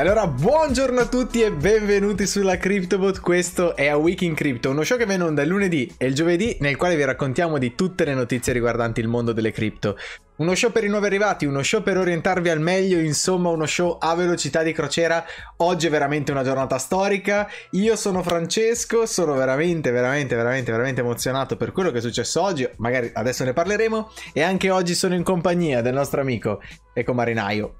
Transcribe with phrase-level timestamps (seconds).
[0.00, 3.20] Allora, buongiorno a tutti e benvenuti sulla CryptoBot.
[3.20, 6.14] Questo è A Week in Crypto, uno show che viene onda il lunedì e il
[6.14, 9.98] giovedì, nel quale vi raccontiamo di tutte le notizie riguardanti il mondo delle cripto.
[10.36, 13.98] Uno show per i nuovi arrivati, uno show per orientarvi al meglio, insomma uno show
[14.00, 15.22] a velocità di crociera.
[15.58, 17.46] Oggi è veramente una giornata storica.
[17.72, 22.66] Io sono Francesco, sono veramente, veramente, veramente, veramente emozionato per quello che è successo oggi.
[22.78, 24.12] Magari adesso ne parleremo.
[24.32, 26.62] E anche oggi sono in compagnia del nostro amico
[26.94, 27.74] Eco Marinaio.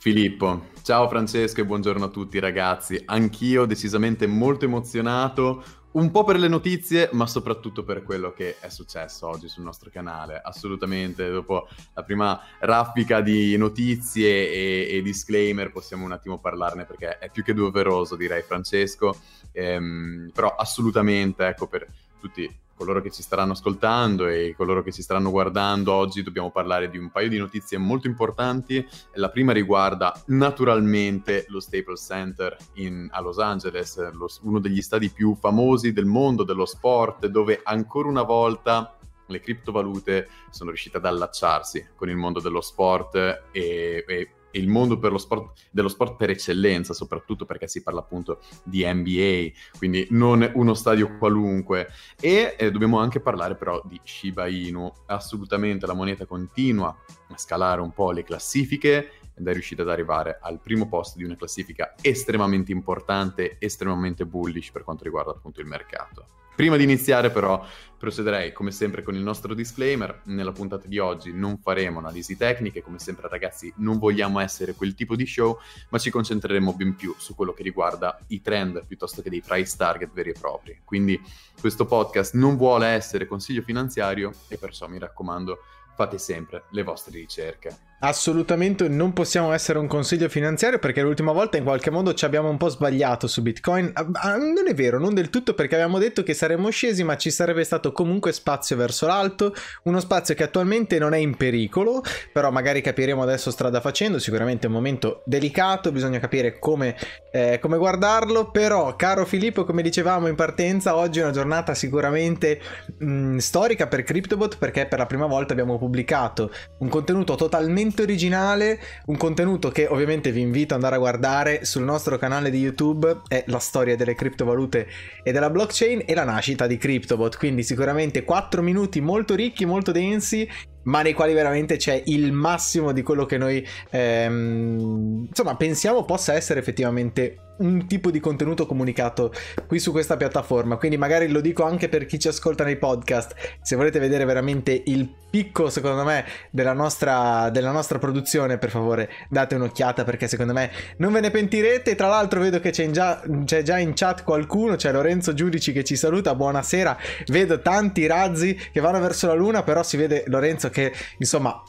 [0.00, 3.02] Filippo, ciao Francesco e buongiorno a tutti ragazzi.
[3.04, 8.68] Anch'io decisamente molto emozionato, un po' per le notizie, ma soprattutto per quello che è
[8.68, 10.40] successo oggi sul nostro canale.
[10.40, 17.18] Assolutamente, dopo la prima raffica di notizie e, e disclaimer possiamo un attimo parlarne perché
[17.18, 19.18] è più che doveroso, direi Francesco.
[19.50, 21.84] Ehm, però assolutamente, ecco, per
[22.20, 26.88] tutti coloro che ci staranno ascoltando e coloro che ci staranno guardando, oggi dobbiamo parlare
[26.88, 28.86] di un paio di notizie molto importanti.
[29.14, 35.10] La prima riguarda naturalmente lo Staples Center in, a Los Angeles, lo, uno degli stadi
[35.10, 41.04] più famosi del mondo dello sport, dove ancora una volta le criptovalute sono riuscite ad
[41.04, 43.16] allacciarsi con il mondo dello sport
[43.50, 48.84] e, e il mondo sport, dello sport per eccellenza, soprattutto perché si parla appunto di
[48.84, 51.88] NBA, quindi non uno stadio qualunque.
[52.20, 54.90] E eh, dobbiamo anche parlare però di Shiba Inu.
[55.06, 56.96] Assolutamente la moneta continua
[57.28, 61.24] a scalare un po' le classifiche ed è riuscita ad arrivare al primo posto di
[61.24, 66.37] una classifica estremamente importante, estremamente bullish per quanto riguarda appunto il mercato.
[66.58, 67.64] Prima di iniziare però
[67.96, 70.22] procederei come sempre con il nostro disclaimer.
[70.24, 74.96] Nella puntata di oggi non faremo analisi tecniche, come sempre ragazzi non vogliamo essere quel
[74.96, 75.56] tipo di show,
[75.90, 79.76] ma ci concentreremo ben più su quello che riguarda i trend piuttosto che dei price
[79.76, 80.80] target veri e propri.
[80.84, 81.22] Quindi
[81.60, 85.58] questo podcast non vuole essere consiglio finanziario e perciò mi raccomando
[85.94, 87.87] fate sempre le vostre ricerche.
[88.00, 92.48] Assolutamente non possiamo essere un consiglio finanziario perché l'ultima volta in qualche modo ci abbiamo
[92.48, 93.90] un po' sbagliato su Bitcoin.
[93.92, 97.16] Ah, ah, non è vero, non del tutto perché avevamo detto che saremmo scesi ma
[97.16, 99.52] ci sarebbe stato comunque spazio verso l'alto,
[99.84, 102.00] uno spazio che attualmente non è in pericolo,
[102.32, 106.94] però magari capiremo adesso strada facendo, sicuramente è un momento delicato, bisogna capire come,
[107.32, 112.60] eh, come guardarlo, però caro Filippo come dicevamo in partenza oggi è una giornata sicuramente
[112.96, 118.02] mh, storica per CryptoBot perché per la prima volta abbiamo pubblicato un contenuto totalmente contenuto
[118.02, 122.58] originale, un contenuto che ovviamente vi invito ad andare a guardare sul nostro canale di
[122.58, 124.86] YouTube, è la storia delle criptovalute
[125.22, 129.92] e della blockchain e la nascita di CryptoBot, quindi sicuramente 4 minuti molto ricchi, molto
[129.92, 130.48] densi
[130.84, 136.32] ma nei quali veramente c'è il massimo di quello che noi ehm, insomma pensiamo possa
[136.32, 139.32] essere effettivamente un tipo di contenuto comunicato
[139.66, 140.76] qui su questa piattaforma.
[140.76, 143.34] Quindi magari lo dico anche per chi ci ascolta nei podcast.
[143.62, 149.10] Se volete vedere veramente il picco, secondo me, della nostra, della nostra produzione, per favore
[149.28, 151.94] date un'occhiata perché secondo me non ve ne pentirete.
[151.94, 155.84] Tra l'altro vedo che c'è già, c'è già in chat qualcuno, c'è Lorenzo Giudici che
[155.84, 156.96] ci saluta, buonasera.
[157.26, 161.62] Vedo tanti razzi che vanno verso la luna, però si vede Lorenzo che insomma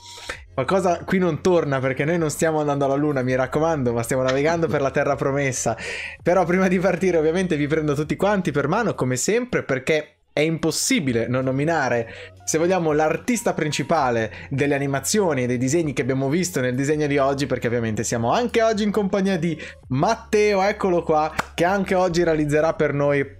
[0.59, 4.23] Qualcosa qui non torna perché noi non stiamo andando alla Luna, mi raccomando, ma stiamo
[4.23, 5.77] navigando per la terra promessa.
[6.21, 10.41] Però prima di partire ovviamente vi prendo tutti quanti per mano come sempre perché è
[10.41, 16.59] impossibile non nominare, se vogliamo, l'artista principale delle animazioni e dei disegni che abbiamo visto
[16.59, 19.57] nel disegno di oggi, perché ovviamente siamo anche oggi in compagnia di
[19.89, 23.38] Matteo, eccolo qua, che anche oggi realizzerà per noi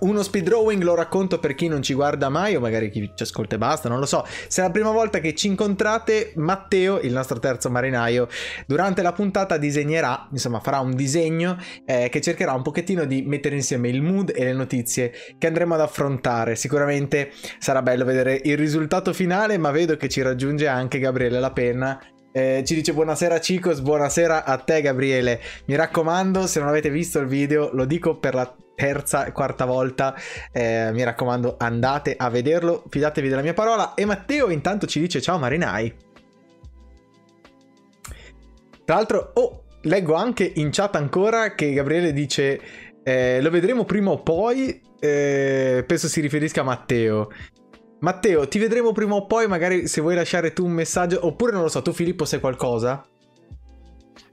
[0.00, 3.22] uno speed drawing lo racconto per chi non ci guarda mai o magari chi ci
[3.22, 4.24] ascolta e basta, non lo so.
[4.48, 8.28] Se è la prima volta che ci incontrate, Matteo, il nostro terzo marinaio,
[8.66, 13.56] durante la puntata disegnerà, insomma farà un disegno eh, che cercherà un pochettino di mettere
[13.56, 16.56] insieme il mood e le notizie che andremo ad affrontare.
[16.56, 21.52] Sicuramente sarà bello vedere il risultato finale, ma vedo che ci raggiunge anche Gabriele La
[21.52, 22.00] Penna
[22.32, 25.40] eh, ci dice buonasera Cicos, buonasera a te Gabriele.
[25.66, 29.64] Mi raccomando, se non avete visto il video, lo dico per la terza e quarta
[29.64, 30.14] volta,
[30.52, 33.94] eh, mi raccomando andate a vederlo, fidatevi della mia parola.
[33.94, 35.94] E Matteo intanto ci dice ciao Marinai.
[38.84, 42.60] Tra l'altro, oh, leggo anche in chat ancora che Gabriele dice
[43.02, 47.30] eh, lo vedremo prima o poi, eh, penso si riferisca a Matteo.
[48.00, 51.60] Matteo, ti vedremo prima o poi, magari se vuoi lasciare tu un messaggio, oppure non
[51.60, 53.06] lo so, tu Filippo sai qualcosa?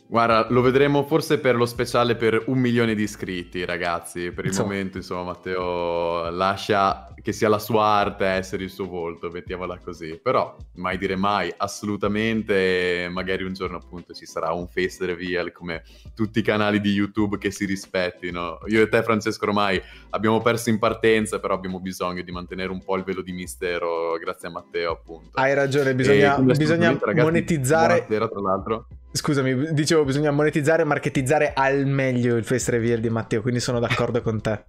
[0.09, 4.31] Guarda, lo vedremo forse per lo speciale per un milione di iscritti, ragazzi.
[4.31, 4.69] Per il insomma.
[4.69, 10.17] momento, insomma, Matteo lascia che sia la sua arte essere il suo volto, mettiamola così.
[10.23, 15.83] Però, mai dire mai, assolutamente, magari un giorno appunto ci sarà un face reveal come
[16.15, 18.59] tutti i canali di YouTube che si rispettino.
[18.67, 19.81] Io e te, Francesco, ormai
[20.11, 24.13] abbiamo perso in partenza, però abbiamo bisogno di mantenere un po' il velo di mistero,
[24.21, 25.31] grazie a Matteo, appunto.
[25.37, 28.05] Hai ragione, bisogna, bisogna ragazzi, monetizzare.
[28.07, 33.09] Buonasera, tra l'altro Scusami, dicevo, bisogna monetizzare e marketizzare al meglio il face reveal di
[33.09, 34.65] Matteo, quindi sono d'accordo con te.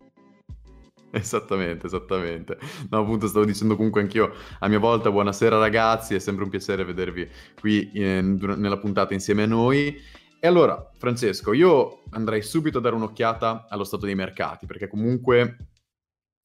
[1.11, 2.59] Esattamente, esattamente.
[2.91, 6.85] No, appunto stavo dicendo comunque anch'io a mia volta buonasera ragazzi, è sempre un piacere
[6.85, 7.27] vedervi
[7.59, 9.97] qui in, nella puntata insieme a noi.
[10.41, 15.57] E allora, Francesco, io andrei subito a dare un'occhiata allo stato dei mercati, perché comunque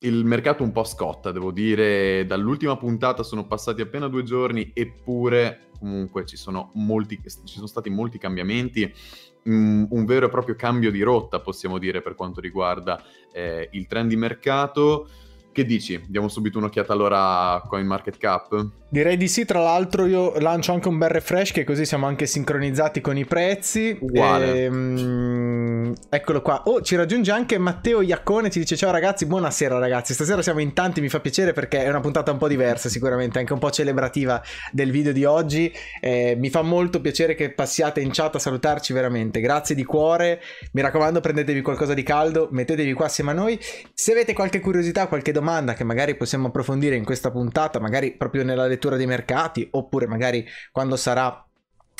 [0.03, 5.69] il mercato un po' scotta, devo dire, dall'ultima puntata sono passati appena due giorni, eppure
[5.79, 8.91] comunque ci sono, molti, ci sono stati molti cambiamenti,
[9.43, 13.87] un, un, vero e proprio cambio di rotta, possiamo dire, per quanto riguarda eh, il
[13.87, 15.09] trend di mercato.
[15.53, 16.03] Che dici?
[16.07, 18.69] Diamo subito un'occhiata allora a CoinMarketCap?
[18.89, 22.25] Direi di sì, tra l'altro io lancio anche un bel refresh che così siamo anche
[22.25, 23.95] sincronizzati con i prezzi.
[23.99, 24.63] Uguale.
[24.63, 26.63] E, um, eccolo qua.
[26.65, 30.13] Oh, ci raggiunge anche Matteo Iaccone, ci dice ciao ragazzi, buonasera ragazzi.
[30.15, 33.37] Stasera siamo in tanti, mi fa piacere perché è una puntata un po' diversa sicuramente,
[33.37, 34.41] anche un po' celebrativa
[34.71, 35.71] del video di oggi.
[36.01, 39.39] Eh, mi fa molto piacere che passiate in chat a salutarci veramente.
[39.39, 40.41] Grazie di cuore.
[40.71, 43.59] Mi raccomando, prendetevi qualcosa di caldo, mettetevi qua assieme a noi.
[43.93, 45.41] Se avete qualche curiosità, qualche domanda
[45.73, 50.45] che magari possiamo approfondire in questa puntata, magari proprio nella lettura dei mercati oppure magari
[50.71, 51.45] quando sarà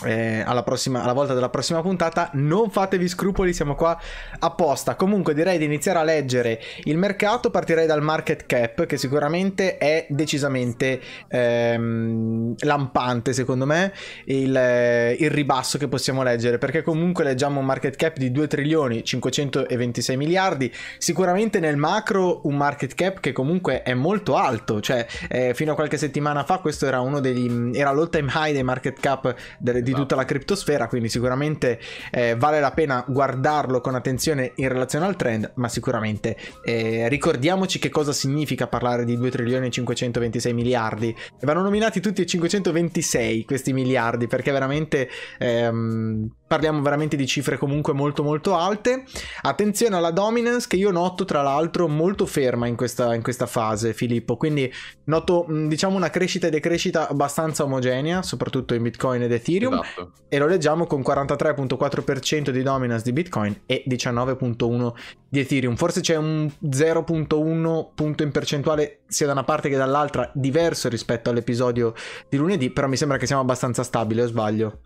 [0.04, 2.30] eh, alla, prossima, alla volta della prossima puntata.
[2.34, 4.00] Non fatevi scrupoli siamo qua
[4.40, 4.96] apposta.
[4.96, 7.50] Comunque direi di iniziare a leggere il mercato.
[7.50, 13.94] Partirei dal market cap che sicuramente è decisamente ehm, lampante secondo me
[14.26, 16.58] il, eh, il, ribasso che possiamo leggere.
[16.58, 20.72] Perché comunque leggiamo un market cap di 2 trilioni 526 miliardi.
[20.98, 24.82] Sicuramente nel macro un market cap che comunque è molto alto.
[24.82, 28.54] Cioè eh, fino a qualche settimana fa questo era uno degli era l'all time high
[28.54, 31.80] dei market cap delle di tutta la criptosfera, quindi sicuramente
[32.12, 37.80] eh, vale la pena guardarlo con attenzione in relazione al trend, ma sicuramente eh, ricordiamoci
[37.80, 41.16] che cosa significa parlare di 2 trilioni e 526 miliardi.
[41.42, 45.10] Vanno nominati tutti e 526 questi miliardi, perché veramente...
[45.40, 49.06] Ehm, parliamo veramente di cifre comunque molto molto alte.
[49.42, 53.94] Attenzione alla dominance che io noto tra l'altro molto ferma in questa, in questa fase,
[53.94, 54.72] Filippo, quindi
[55.06, 60.12] noto diciamo una crescita e decrescita abbastanza omogenea, soprattutto in Bitcoin ed Ethereum, esatto.
[60.30, 64.94] e lo leggiamo con 43.4% di dominance di Bitcoin e 19.1%
[65.30, 65.76] di Ethereum.
[65.76, 71.30] Forse c'è un 0.1 punto in percentuale sia da una parte che dall'altra diverso rispetto
[71.30, 71.94] all'episodio
[72.30, 74.80] di lunedì, però mi sembra che siamo abbastanza stabili, o sbaglio?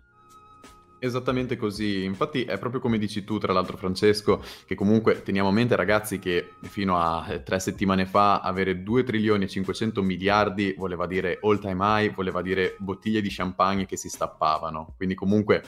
[1.00, 5.52] Esattamente così, infatti è proprio come dici tu, tra l'altro Francesco, che comunque teniamo a
[5.52, 10.74] mente ragazzi che fino a eh, tre settimane fa avere 2 trilioni e 500 miliardi
[10.76, 15.62] voleva dire all time high, voleva dire bottiglie di champagne che si stappavano, quindi comunque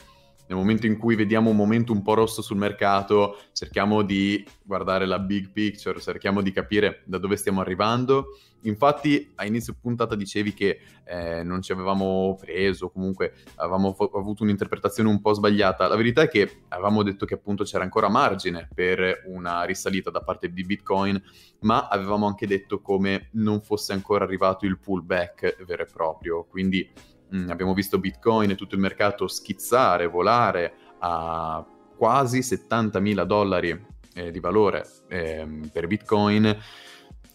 [0.51, 5.05] nel momento in cui vediamo un momento un po' rosso sul mercato, cerchiamo di guardare
[5.05, 8.37] la big picture, cerchiamo di capire da dove stiamo arrivando.
[8.63, 14.43] Infatti, a inizio puntata dicevi che eh, non ci avevamo preso, comunque avevamo f- avuto
[14.43, 15.87] un'interpretazione un po' sbagliata.
[15.87, 20.21] La verità è che avevamo detto che appunto c'era ancora margine per una risalita da
[20.21, 21.19] parte di Bitcoin,
[21.61, 26.43] ma avevamo anche detto come non fosse ancora arrivato il pullback vero e proprio.
[26.43, 26.87] Quindi
[27.35, 34.31] Mm, abbiamo visto Bitcoin e tutto il mercato schizzare, volare a quasi 70.000 dollari eh,
[34.31, 36.57] di valore eh, per Bitcoin,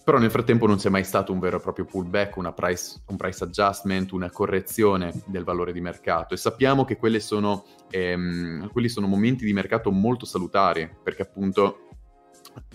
[0.04, 3.42] però nel frattempo non c'è mai stato un vero e proprio pullback, price, un price
[3.42, 6.34] adjustment, una correzione del valore di mercato.
[6.34, 11.85] E sappiamo che sono, ehm, quelli sono momenti di mercato molto salutari perché appunto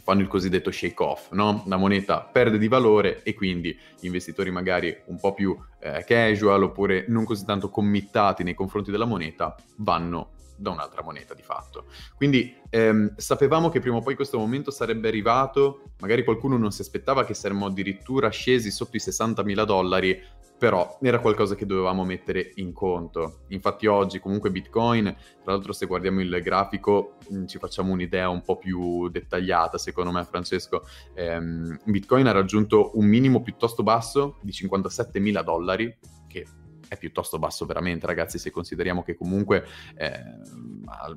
[0.04, 1.64] fanno il cosiddetto shake off, no?
[1.68, 7.06] la moneta perde di valore e quindi investitori magari un po' più eh, casual oppure
[7.08, 11.86] non così tanto committati nei confronti della moneta vanno da un'altra moneta di fatto.
[12.16, 16.82] Quindi ehm, sapevamo che prima o poi questo momento sarebbe arrivato, magari qualcuno non si
[16.82, 20.22] aspettava che saremmo addirittura scesi sotto i 60 mila dollari,
[20.62, 23.46] però era qualcosa che dovevamo mettere in conto.
[23.48, 25.06] Infatti oggi comunque Bitcoin,
[25.42, 30.12] tra l'altro se guardiamo il grafico mm, ci facciamo un'idea un po' più dettagliata secondo
[30.12, 36.46] me Francesco, ehm, Bitcoin ha raggiunto un minimo piuttosto basso di 57 mila dollari, che
[36.88, 39.66] è piuttosto basso veramente ragazzi se consideriamo che comunque
[39.96, 40.14] eh,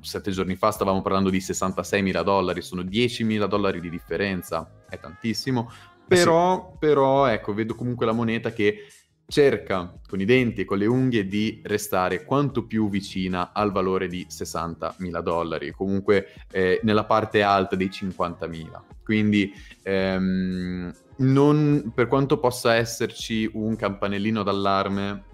[0.01, 4.85] sette giorni fa stavamo parlando di 66 mila dollari, sono 10 mila dollari di differenza,
[4.89, 5.71] è tantissimo,
[6.09, 6.79] però, sì.
[6.79, 8.87] però ecco vedo comunque la moneta che
[9.27, 14.07] cerca con i denti e con le unghie di restare quanto più vicina al valore
[14.07, 18.81] di 60.000 dollari, comunque eh, nella parte alta dei 50.000.
[19.03, 19.53] Quindi
[19.83, 25.33] ehm, non, per quanto possa esserci un campanellino d'allarme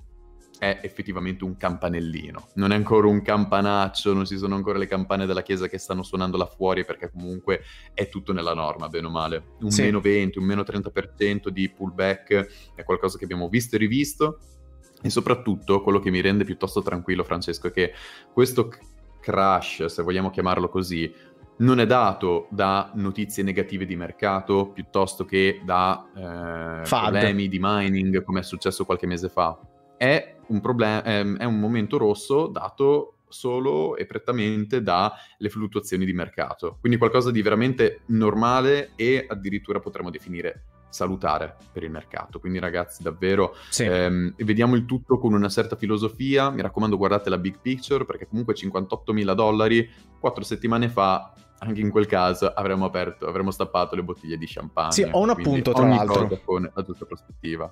[0.61, 2.49] è effettivamente un campanellino.
[2.57, 6.03] Non è ancora un campanaccio, non ci sono ancora le campane della chiesa che stanno
[6.03, 7.63] suonando là fuori perché comunque
[7.95, 9.55] è tutto nella norma, bene o male.
[9.61, 9.81] Un sì.
[9.81, 14.39] meno 20, un meno 30% di pullback è qualcosa che abbiamo visto e rivisto
[15.01, 17.95] E soprattutto quello che mi rende piuttosto tranquillo, Francesco, è che
[18.31, 18.71] questo
[19.19, 21.11] crash, se vogliamo chiamarlo così,
[21.61, 28.23] non è dato da notizie negative di mercato piuttosto che da eh, problemi di mining,
[28.23, 29.59] come è successo qualche mese fa.
[30.01, 36.79] È un, problem- è un momento rosso dato solo e prettamente dalle fluttuazioni di mercato.
[36.81, 42.41] Quindi qualcosa di veramente normale e addirittura potremmo definire salutare per il mercato.
[42.41, 43.85] Quindi ragazzi, davvero sì.
[43.85, 46.49] ehm, vediamo il tutto con una certa filosofia.
[46.49, 49.87] Mi raccomando, guardate la big picture perché comunque 58 mila dollari
[50.19, 54.93] quattro settimane fa anche in quel caso avremmo aperto, avremmo stappato le bottiglie di champagne.
[54.93, 56.41] Sì, ho un appunto tra l'altro.
[56.43, 57.71] con la giusta prospettiva.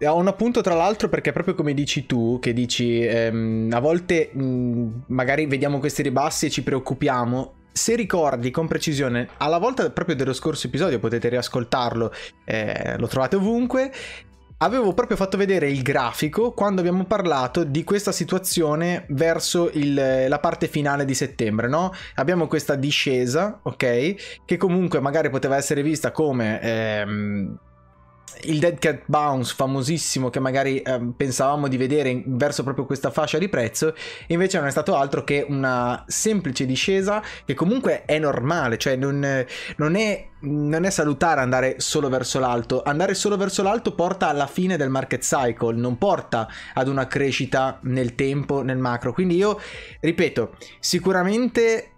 [0.00, 4.30] Ho un appunto tra l'altro perché proprio come dici tu, che dici ehm, a volte
[4.32, 10.14] mh, magari vediamo questi ribassi e ci preoccupiamo, se ricordi con precisione, alla volta proprio
[10.14, 12.12] dello scorso episodio, potete riascoltarlo,
[12.44, 13.92] eh, lo trovate ovunque,
[14.58, 20.38] avevo proprio fatto vedere il grafico quando abbiamo parlato di questa situazione verso il, la
[20.38, 21.92] parte finale di settembre, no?
[22.16, 24.42] Abbiamo questa discesa, ok?
[24.44, 26.60] Che comunque magari poteva essere vista come...
[26.60, 27.58] Ehm,
[28.42, 33.10] il Dead Cat Bounce famosissimo che magari eh, pensavamo di vedere in, verso proprio questa
[33.10, 33.94] fascia di prezzo
[34.28, 39.44] invece non è stato altro che una semplice discesa che comunque è normale cioè non,
[39.76, 42.82] non, è, non è salutare andare solo verso l'alto.
[42.82, 47.78] Andare solo verso l'alto porta alla fine del market cycle non porta ad una crescita
[47.82, 49.12] nel tempo nel macro.
[49.12, 49.60] Quindi io
[50.00, 51.92] ripeto sicuramente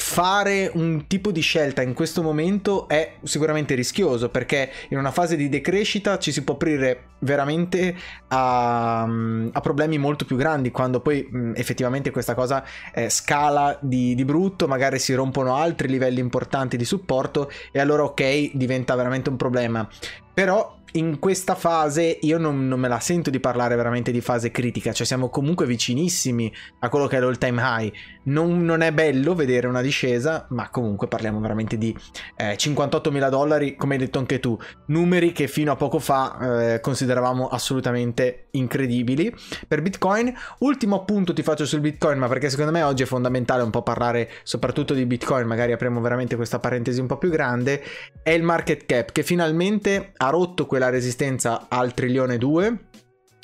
[0.00, 5.36] fare un tipo di scelta in questo momento è sicuramente rischioso perché in una fase
[5.36, 7.94] di decrescita ci si può aprire veramente
[8.28, 12.64] a, a problemi molto più grandi quando poi mh, effettivamente questa cosa
[12.94, 18.04] eh, scala di, di, brutto magari si rompono altri livelli importanti di supporto e allora
[18.04, 19.86] ok diventa veramente un problema.
[20.32, 24.50] Però in questa fase io non, non, me la sento di parlare veramente di fase
[24.50, 27.92] critica, cioè siamo comunque vicinissimi a quello che è l'all time high.
[28.22, 31.96] Non, non è bello vedere una discesa, ma comunque parliamo veramente di
[32.36, 36.74] eh, 58 mila dollari, come hai detto anche tu, numeri che fino a poco fa
[36.74, 39.34] eh, consideravamo assolutamente incredibili.
[39.66, 43.62] Per Bitcoin, ultimo appunto ti faccio sul Bitcoin, ma perché secondo me oggi è fondamentale
[43.62, 47.82] un po' parlare soprattutto di Bitcoin, magari apriamo veramente questa parentesi un po' più grande,
[48.22, 52.88] è il market cap che finalmente ha rotto quella resistenza al trilione 2,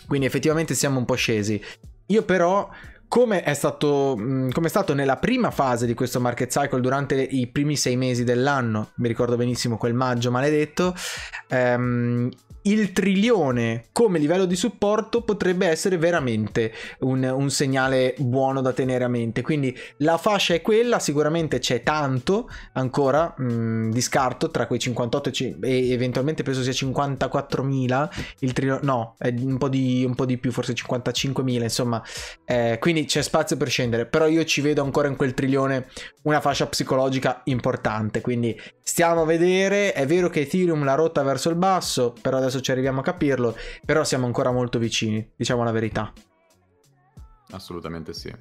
[0.07, 1.63] quindi effettivamente siamo un po' scesi.
[2.07, 2.69] Io però
[3.09, 7.47] come è, stato, come è stato nella prima fase di questo market cycle durante i
[7.47, 10.95] primi sei mesi dell'anno, mi ricordo benissimo quel maggio maledetto,
[11.49, 12.29] ehm,
[12.67, 19.05] il trilione come livello di supporto potrebbe essere veramente un, un, segnale buono da tenere
[19.05, 19.43] a mente.
[19.43, 24.79] Quindi la fascia è quella, sicuramente c'è tanto ancora mh, mm, di scarto tra quei
[24.79, 25.31] 58
[25.63, 28.09] e eventualmente penso sia 54.000
[28.41, 32.03] il trilione, no, è un po' di, un po di più, forse 55.000, insomma.
[32.45, 35.89] Eh, quindi c'è spazio per scendere, però io ci vedo ancora in quel trilione
[36.23, 41.51] una fascia psicologica importante, quindi stiamo a vedere, è vero che Ethereum l'ha rotta verso
[41.51, 45.73] il basso, però adesso ci arriviamo a capirlo, però siamo ancora molto vicini, diciamo la
[45.73, 46.13] verità.
[47.51, 48.33] Assolutamente sì.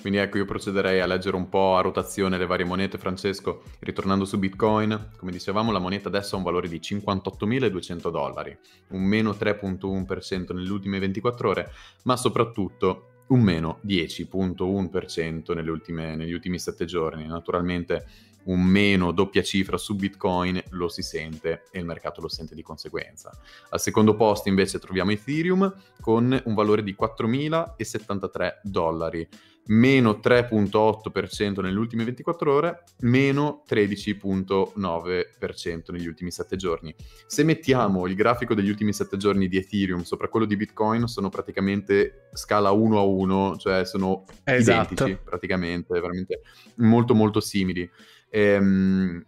[0.00, 3.62] Quindi ecco, io procederei a leggere un po' a rotazione le varie monete, Francesco.
[3.80, 8.56] Ritornando su Bitcoin, come dicevamo, la moneta adesso ha un valore di 58.200 dollari,
[8.90, 11.72] un meno 3.1% nelle ultime 24 ore,
[12.04, 17.26] ma soprattutto un meno 10.1% nelle ultime, negli ultimi 7 giorni.
[17.26, 18.06] Naturalmente
[18.44, 22.62] un meno doppia cifra su Bitcoin lo si sente e il mercato lo sente di
[22.62, 23.30] conseguenza.
[23.70, 29.28] Al secondo posto invece troviamo Ethereum con un valore di 4.073 dollari
[29.66, 36.94] meno 3.8% nelle ultime 24 ore, meno 13.9% negli ultimi 7 giorni.
[37.26, 41.28] Se mettiamo il grafico degli ultimi 7 giorni di Ethereum sopra quello di Bitcoin, sono
[41.28, 44.94] praticamente scala 1 a 1, cioè sono esatto.
[44.94, 46.40] identici praticamente, veramente
[46.76, 47.88] molto molto simili.
[48.34, 49.24] Ehm,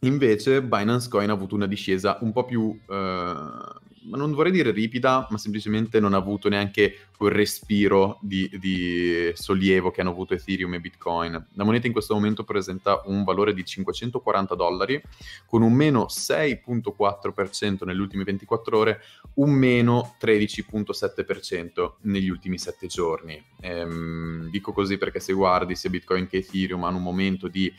[0.00, 2.76] invece Binance Coin ha avuto una discesa un po' più...
[2.88, 9.30] Eh, non vorrei dire ripida, ma semplicemente non ha avuto neanche quel respiro di, di,
[9.34, 11.48] sollievo che hanno avuto Ethereum e Bitcoin.
[11.52, 15.00] La moneta in questo momento presenta un valore di 540 dollari,
[15.44, 19.00] con un meno 6.4% nelle ultime 24 ore,
[19.34, 23.40] un meno 13.7% negli ultimi 7 giorni.
[23.60, 27.72] Ehm, dico così perché se guardi sia Bitcoin che Ethereum hanno un momento di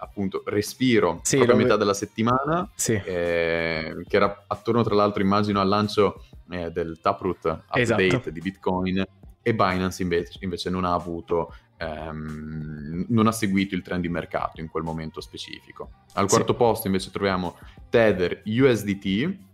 [0.00, 2.94] appunto respiro sì, proprio a metà della settimana, sì.
[2.94, 8.30] eh, che era attorno tra l'altro immagino al lancio eh, del Taproot update esatto.
[8.30, 9.04] di Bitcoin
[9.42, 14.60] e Binance invece, invece non ha avuto ehm, non ha seguito il trend di mercato
[14.60, 15.90] in quel momento specifico.
[16.14, 16.58] Al quarto sì.
[16.58, 17.56] posto invece troviamo
[17.88, 19.48] Tether USDT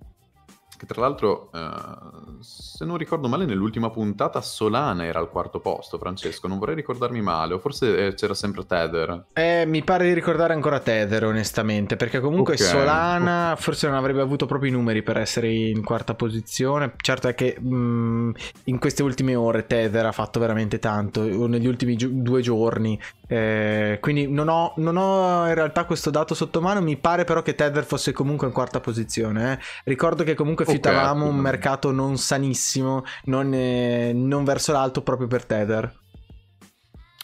[0.76, 5.98] che tra l'altro, uh, se non ricordo male, nell'ultima puntata Solana era al quarto posto,
[5.98, 9.26] Francesco, non vorrei ricordarmi male, o forse eh, c'era sempre Tether.
[9.32, 12.66] Eh, mi pare di ricordare ancora Tether, onestamente, perché comunque okay.
[12.66, 16.92] Solana forse non avrebbe avuto proprio i numeri per essere in quarta posizione.
[16.96, 18.30] Certo è che mh, mm,
[18.64, 23.98] in queste ultime ore Tether ha fatto veramente tanto, negli ultimi gi- due giorni, eh,
[24.00, 27.54] quindi non ho, non ho, in realtà questo dato sotto mano, mi pare però che
[27.54, 29.52] Tether fosse comunque in quarta posizione.
[29.52, 29.58] Eh.
[29.84, 31.34] Ricordo che comunque fiutavamo okay.
[31.34, 36.04] un mercato non sanissimo, non, eh, non, verso l'alto proprio per Tether.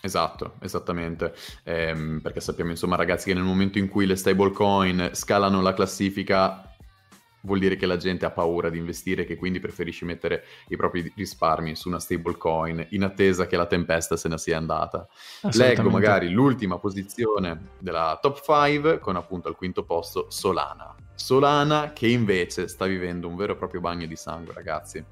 [0.05, 1.33] Esatto, esattamente,
[1.63, 6.72] eh, perché sappiamo insomma ragazzi che nel momento in cui le stablecoin scalano la classifica
[7.43, 10.77] vuol dire che la gente ha paura di investire e che quindi preferisce mettere i
[10.77, 15.07] propri risparmi su una stablecoin in attesa che la tempesta se ne sia andata.
[15.53, 20.95] Leggo magari l'ultima posizione della top 5 con appunto al quinto posto Solana.
[21.15, 25.05] Solana che invece sta vivendo un vero e proprio bagno di sangue ragazzi.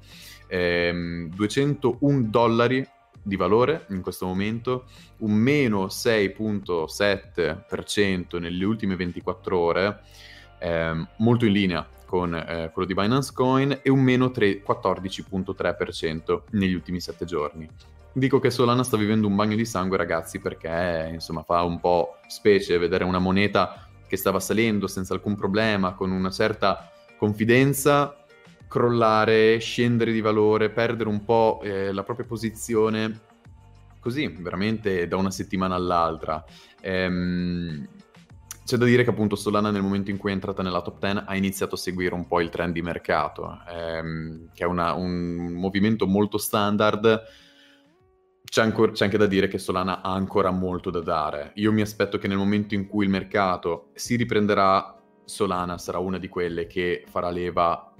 [0.47, 2.85] Ehm, 201 dollari
[3.23, 4.85] di valore in questo momento,
[5.17, 9.99] un meno 6.7% nelle ultime 24 ore,
[10.59, 16.41] ehm, molto in linea con eh, quello di Binance Coin e un meno 3, 14.3%
[16.49, 17.69] negli ultimi 7 giorni.
[18.11, 22.17] Dico che Solana sta vivendo un bagno di sangue, ragazzi, perché insomma fa un po'
[22.27, 28.13] specie vedere una moneta che stava salendo senza alcun problema, con una certa confidenza,
[28.67, 33.21] crollare, scendere di valore, perdere un po' eh, la propria posizione,
[34.01, 36.43] così veramente da una settimana all'altra.
[36.81, 37.87] Ehm,
[38.71, 41.23] c'è da dire che appunto Solana nel momento in cui è entrata nella top 10
[41.25, 45.51] ha iniziato a seguire un po' il trend di mercato, ehm, che è una, un
[45.51, 47.21] movimento molto standard.
[48.41, 51.51] C'è, ancora, c'è, anche da dire che Solana ha ancora molto da dare.
[51.55, 56.17] Io mi aspetto che nel momento in cui il mercato si riprenderà, Solana sarà una
[56.17, 57.93] di quelle che farà leva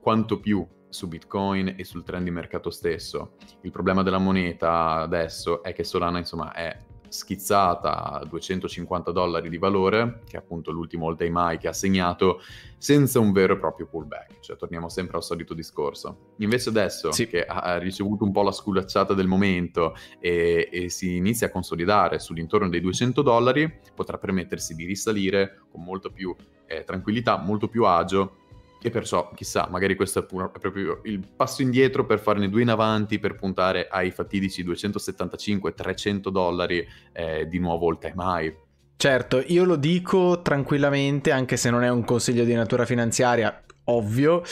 [0.00, 3.32] quanto più su Bitcoin e sul trend di mercato stesso.
[3.62, 6.76] Il problema della moneta adesso è che Solana insomma è
[7.12, 11.72] schizzata a 250 dollari di valore, che è appunto l'ultimo all time high che ha
[11.72, 12.40] segnato,
[12.78, 14.40] senza un vero e proprio pullback.
[14.40, 16.32] Cioè, torniamo sempre al solito discorso.
[16.38, 17.28] Invece adesso sì.
[17.28, 22.18] che ha ricevuto un po' la sculacciata del momento e, e si inizia a consolidare
[22.18, 26.34] sull'intorno dei 200 dollari, potrà permettersi di risalire con molto più
[26.66, 28.38] eh, tranquillità, molto più agio
[28.88, 32.62] e perciò, chissà, magari questo è, pur- è, proprio il passo indietro per farne due
[32.62, 38.56] in avanti, per puntare ai fatidici 275-300 dollari eh, di nuovo all time high.
[38.96, 44.42] Certo, io lo dico tranquillamente, anche se non è un consiglio di natura finanziaria, ovvio,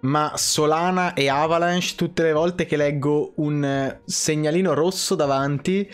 [0.00, 5.90] ma Solana e Avalanche, tutte le volte che leggo un segnalino rosso davanti,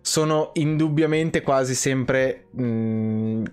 [0.00, 2.46] sono indubbiamente quasi sempre...
[2.52, 3.44] Mh, mm,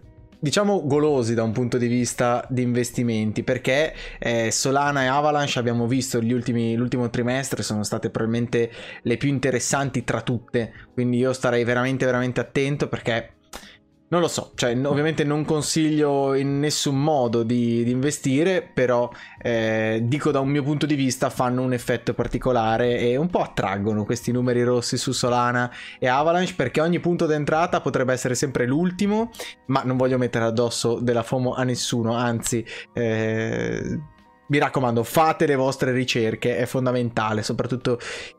[0.44, 5.88] diciamo golosi da un punto di vista di investimenti perché eh, Solana e Avalanche abbiamo
[5.88, 8.70] visto ultimi, l'ultimo trimestre sono state probabilmente
[9.04, 10.74] le più interessanti tra tutte.
[10.94, 13.36] Quindi io starei veramente veramente attento perché
[14.14, 19.10] non lo so, cioè ovviamente non consiglio in nessun modo di, di investire, però
[19.42, 23.42] eh, dico da un mio punto di vista fanno un effetto particolare e un po'
[23.42, 28.68] attraggono questi numeri rossi su Solana e Avalanche perché ogni punto d'entrata potrebbe essere sempre
[28.68, 29.32] l'ultimo,
[29.68, 32.64] ma non voglio mettere addosso della FOMO a nessuno, anzi...
[32.94, 34.00] Eh,
[34.46, 37.98] mi raccomando, fate le vostre ricerche, è fondamentale, soprattutto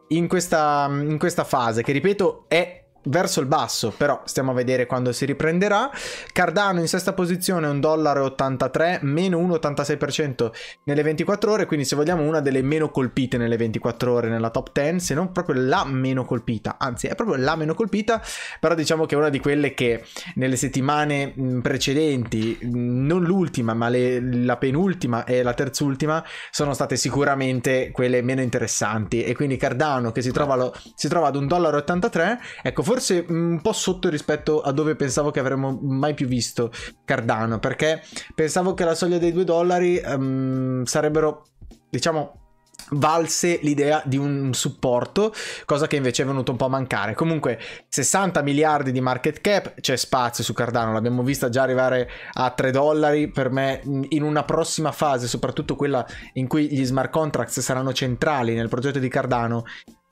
[0.08, 4.86] in questa, in questa fase che, ripeto, è verso il basso, però stiamo a vedere
[4.86, 5.90] quando si riprenderà.
[6.32, 10.50] Cardano in sesta posizione 1,83 meno 1,86%
[10.84, 14.70] nelle 24 ore, quindi se vogliamo una delle meno colpite nelle 24 ore nella top
[14.72, 18.22] 10, se non proprio la meno colpita, anzi è proprio la meno colpita,
[18.60, 24.20] però diciamo che è una di quelle che nelle settimane precedenti, non l'ultima, ma le,
[24.20, 30.22] la penultima e la terzultima sono state sicuramente quelle meno interessanti e quindi Cardano che
[30.22, 34.70] si trova, lo, si trova ad 1,83 ecco forse forse un po' sotto rispetto a
[34.70, 36.70] dove pensavo che avremmo mai più visto
[37.04, 38.02] Cardano, perché
[38.37, 41.44] pensavo che la soglia dei 2 dollari um, sarebbero,
[41.90, 42.42] diciamo,
[42.90, 45.33] valse l'idea di un supporto,
[45.64, 47.14] cosa che invece è venuto un po' a mancare.
[47.14, 52.48] Comunque 60 miliardi di market cap, c'è spazio su Cardano, l'abbiamo vista già arrivare a
[52.50, 53.80] 3 dollari, per me
[54.11, 59.00] in una prossima fase, soprattutto quella in cui gli smart contracts saranno centrali nel progetto
[59.00, 59.64] di Cardano,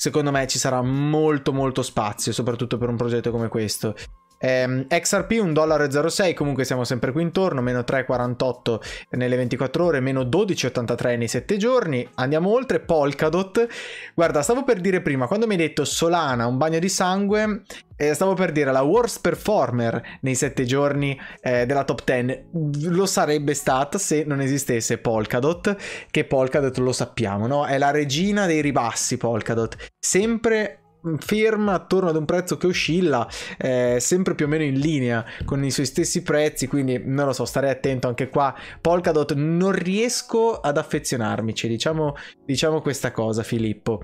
[0.02, 3.94] secondo me ci sarà molto molto spazio, soprattutto per un progetto come questo.
[4.42, 11.16] Ehm, XRP 1,06 comunque siamo sempre qui intorno, meno 3,48 nelle 24 ore, meno 12,83
[11.16, 13.66] nei 7 giorni, andiamo oltre, Polkadot,
[14.14, 17.62] guarda stavo per dire prima, quando mi hai detto Solana, un bagno di sangue,
[17.96, 23.06] eh, stavo per dire la worst performer nei 7 giorni eh, della top 10 lo
[23.06, 25.76] sarebbe stata se non esistesse Polkadot,
[26.10, 27.66] che Polkadot lo sappiamo, no?
[27.66, 30.81] È la regina dei ribassi Polkadot, sempre
[31.18, 35.64] ferma attorno ad un prezzo che oscilla eh, sempre più o meno in linea con
[35.64, 38.54] i suoi stessi prezzi quindi non lo so starei attento anche qua.
[38.80, 44.02] Polkadot non riesco ad affezionarmici diciamo, diciamo questa cosa Filippo.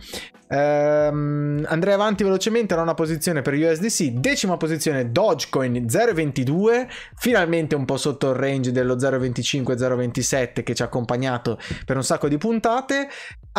[0.49, 7.99] Ehm, andrei avanti velocemente nona posizione per USDC decima posizione Dogecoin 0.22 finalmente un po'
[7.99, 13.09] sotto il range dello 0.25 0.27 che ci ha accompagnato per un sacco di puntate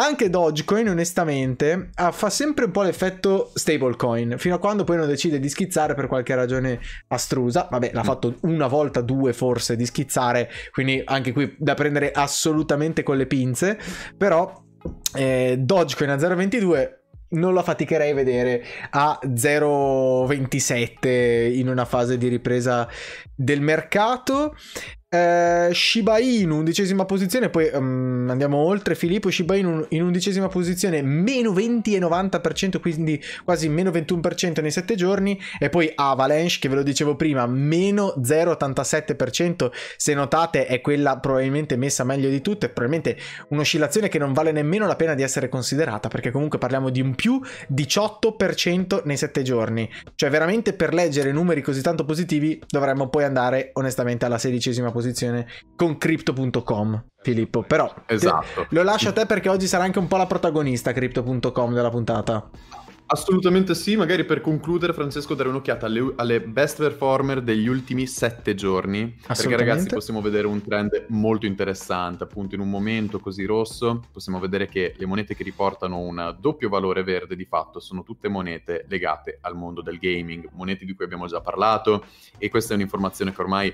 [0.03, 5.39] anche Dogecoin onestamente fa sempre un po' l'effetto stablecoin fino a quando poi non decide
[5.39, 7.67] di schizzare per qualche ragione astrusa.
[7.69, 8.05] Vabbè l'ha mm.
[8.05, 13.25] fatto una volta due forse di schizzare quindi anche qui da prendere assolutamente con le
[13.25, 13.77] pinze.
[14.17, 14.53] Però
[15.15, 16.97] eh, Dogecoin a 0.22
[17.31, 22.87] non la faticherei a vedere a 0,27 in una fase di ripresa
[23.35, 24.55] del mercato
[25.11, 28.93] eh, Shiba Inu, undicesima posizione, poi um, andiamo oltre.
[28.93, 35.39] Filippo Shiba Inu in undicesima posizione, meno 20,90%, quindi quasi meno 21% nei 7 giorni.
[35.57, 39.71] E poi Avalanche, che ve lo dicevo prima, meno 0,87%.
[39.97, 42.69] Se notate, è quella probabilmente messa meglio di tutte.
[42.69, 43.17] Probabilmente
[43.47, 47.15] un'oscillazione che non vale nemmeno la pena di essere considerata, perché comunque parliamo di un
[47.15, 47.41] più
[47.73, 49.89] 18% nei 7 giorni.
[50.13, 54.97] Cioè, veramente per leggere numeri così tanto positivi, dovremmo poi andare onestamente alla sedicesima posizione
[54.99, 57.05] posizione con crypto.com.
[57.21, 58.67] Filippo, però esatto.
[58.69, 62.49] lo lascio a te perché oggi sarà anche un po' la protagonista crypto.com della puntata.
[63.11, 68.53] Assolutamente sì, magari per concludere Francesco dare un'occhiata alle, alle, best performer degli ultimi sette
[68.53, 74.03] giorni, perché ragazzi possiamo vedere un trend molto interessante, appunto in un momento così rosso
[74.11, 78.27] possiamo vedere che le monete che riportano un doppio valore verde di fatto sono tutte
[78.27, 82.05] monete legate al mondo del gaming, monete di cui abbiamo già parlato
[82.37, 83.73] e questa è un'informazione che ormai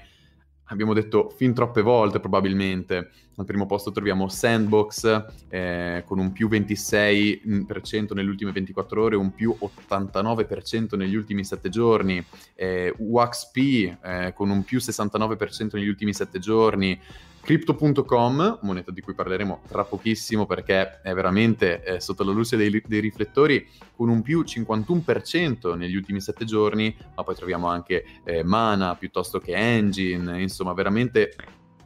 [0.66, 3.12] abbiamo detto fin troppe volte probabilmente.
[3.38, 9.34] Al primo posto troviamo Sandbox eh, con un più 26% nelle ultime 24 ore, un
[9.34, 12.24] più 89% negli ultimi 7 giorni,
[12.56, 16.98] eh, WaxP eh, con un più 69% negli ultimi 7 giorni,
[17.46, 22.82] Crypto.com, moneta di cui parleremo tra pochissimo perché è veramente eh, sotto la luce dei,
[22.84, 28.44] dei, riflettori con un più 51% negli ultimi 7 giorni, ma poi troviamo anche eh,
[28.44, 31.36] Mana piuttosto che Engine, insomma veramente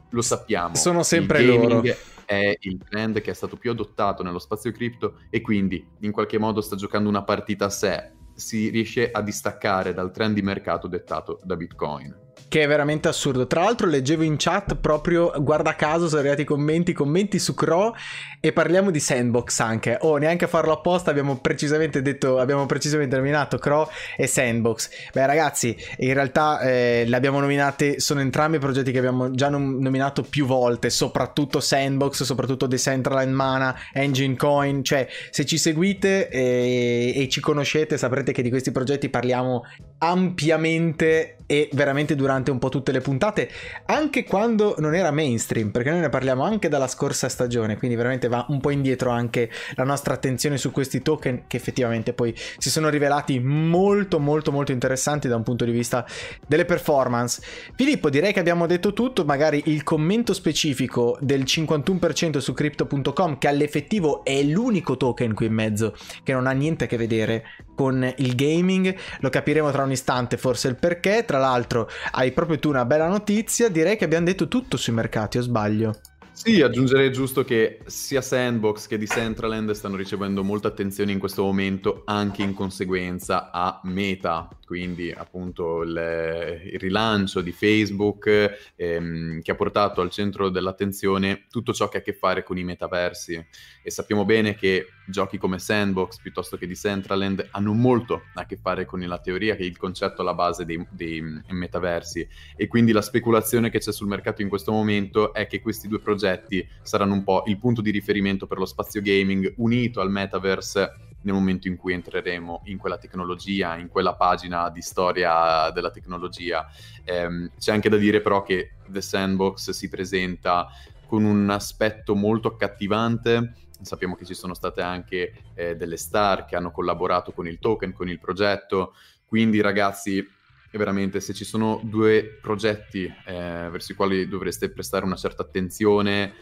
[0.08, 0.76] lo sappiamo.
[0.76, 1.82] Sono sempre il loro.
[2.24, 6.38] È il trend che è stato più adottato nello spazio cripto e quindi in qualche
[6.38, 10.88] modo sta giocando una partita a sé, si riesce a distaccare dal trend di mercato
[10.88, 13.46] dettato da Bitcoin che è veramente assurdo.
[13.46, 17.94] Tra l'altro leggevo in chat proprio, guarda caso, sono arrivati i commenti, commenti su Crow
[18.40, 19.98] e parliamo di Sandbox anche.
[20.00, 24.90] Oh, neanche a farlo apposta abbiamo precisamente detto, abbiamo precisamente nominato Crow e Sandbox.
[25.12, 29.78] Beh ragazzi, in realtà eh, le abbiamo nominate, sono entrambi progetti che abbiamo già nom-
[29.78, 37.12] nominato più volte, soprattutto Sandbox, soprattutto Decentraland Mana, Engine Coin, cioè se ci seguite e,
[37.14, 39.64] e ci conoscete saprete che di questi progetti parliamo
[39.98, 43.50] ampiamente e veramente durante un po' tutte le puntate,
[43.86, 48.28] anche quando non era mainstream, perché noi ne parliamo anche dalla scorsa stagione, quindi veramente
[48.28, 52.70] va un po' indietro anche la nostra attenzione su questi token che effettivamente poi si
[52.70, 56.06] sono rivelati molto molto molto interessanti da un punto di vista
[56.46, 57.42] delle performance.
[57.74, 63.48] Filippo, direi che abbiamo detto tutto, magari il commento specifico del 51% su crypto.com che
[63.48, 68.12] all'effettivo è l'unico token qui in mezzo che non ha niente a che vedere con
[68.18, 71.88] il gaming, lo capiremo tra un istante forse il perché, tra l'altro
[72.20, 76.00] hai proprio tu una bella notizia, direi che abbiamo detto tutto sui mercati, o sbaglio?
[76.32, 82.02] Sì, aggiungerei giusto che sia Sandbox che Decentraland stanno ricevendo molta attenzione in questo momento
[82.04, 89.56] anche in conseguenza a Meta, quindi appunto il, il rilancio di Facebook ehm, che ha
[89.56, 93.44] portato al centro dell'attenzione tutto ciò che ha a che fare con i metaversi.
[93.82, 98.84] E sappiamo bene che giochi come Sandbox piuttosto che Decentraland hanno molto a che fare
[98.84, 102.24] con la teoria che è il concetto alla base dei, dei metaversi.
[102.54, 105.98] E quindi la speculazione che c'è sul mercato in questo momento è che questi due
[105.98, 111.09] progetti saranno un po' il punto di riferimento per lo spazio gaming unito al metaverse
[111.22, 116.66] nel momento in cui entreremo in quella tecnologia, in quella pagina di storia della tecnologia.
[117.04, 120.68] Eh, c'è anche da dire però che The Sandbox si presenta
[121.06, 123.54] con un aspetto molto accattivante.
[123.82, 127.92] Sappiamo che ci sono state anche eh, delle star che hanno collaborato con il token,
[127.92, 128.94] con il progetto.
[129.24, 130.26] Quindi, ragazzi,
[130.72, 136.32] veramente se ci sono due progetti eh, verso i quali dovreste prestare una certa attenzione,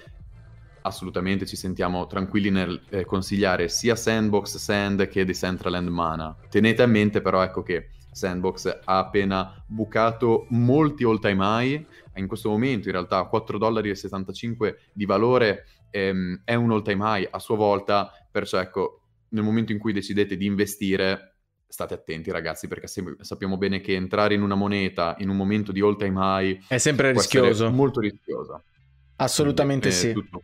[0.88, 6.36] assolutamente ci sentiamo tranquilli nel eh, consigliare sia Sandbox Sand che Decentraland Mana.
[6.50, 12.26] Tenete a mente però ecco che Sandbox ha appena bucato molti all time high, in
[12.26, 13.94] questo momento in realtà 4,75 dollari
[14.92, 19.72] di valore ehm, è un all time high a sua volta, perciò ecco nel momento
[19.72, 21.34] in cui decidete di investire
[21.70, 22.86] state attenti ragazzi perché
[23.20, 26.78] sappiamo bene che entrare in una moneta in un momento di all time high è
[26.78, 27.70] sempre rischioso.
[27.70, 28.62] molto rischioso.
[29.16, 30.38] Assolutamente Quindi, sì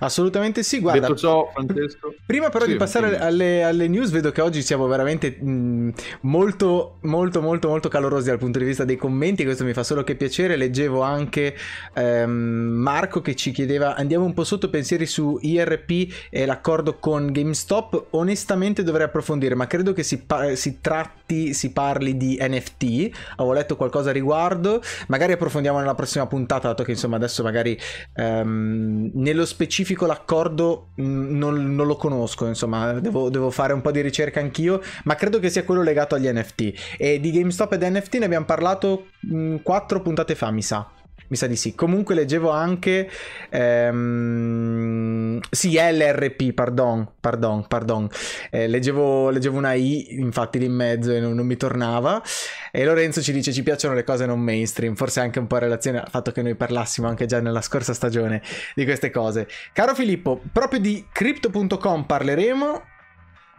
[0.00, 1.00] Assolutamente sì, guarda.
[1.00, 2.14] Detto ciò, Francesco.
[2.26, 6.98] Prima però sì, di passare alle, alle, news, vedo che oggi siamo veramente mh, molto,
[7.02, 9.44] molto, molto, molto calorosi dal punto di vista dei commenti.
[9.44, 10.56] Questo mi fa solo che piacere.
[10.56, 11.56] Leggevo anche
[11.94, 17.32] ehm, Marco che ci chiedeva: andiamo un po' sotto pensieri su IRP e l'accordo con
[17.32, 18.08] GameStop.
[18.10, 23.10] Onestamente dovrei approfondire, ma credo che si, pa- si tratti, si parli di NFT.
[23.36, 24.82] Avevo letto qualcosa a riguardo.
[25.08, 27.78] Magari approfondiamo nella prossima puntata, dato che insomma adesso magari
[28.14, 33.80] ehm, nello specifico specifico l'accordo mm, non, non, lo conosco, insomma, devo, devo, fare un
[33.80, 36.96] po' di ricerca anch'io, ma credo che sia quello legato agli NFT.
[36.98, 40.90] E di GameStop ed NFT ne abbiamo parlato mm, quattro puntate fa, mi sa.
[41.28, 41.74] Mi sa di sì.
[41.74, 43.08] Comunque leggevo anche...
[43.50, 45.40] Ehm...
[45.50, 48.08] Sì, LRP, pardon, pardon, pardon.
[48.50, 52.22] Eh, leggevo, leggevo, una I, infatti, lì in mezzo e non, non, mi tornava.
[52.70, 55.62] E Lorenzo ci dice ci piacciono le cose non mainstream, forse anche un po' in
[55.62, 58.42] relazione al fatto che noi parlassimo anche già nella scorsa stagione
[58.74, 59.48] di queste cose.
[59.72, 62.82] Caro Filippo, proprio di crypto.com parleremo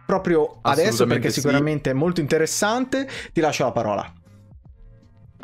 [0.06, 1.40] proprio adesso perché sì.
[1.40, 3.08] sicuramente è molto interessante.
[3.32, 4.12] Ti lascio la parola.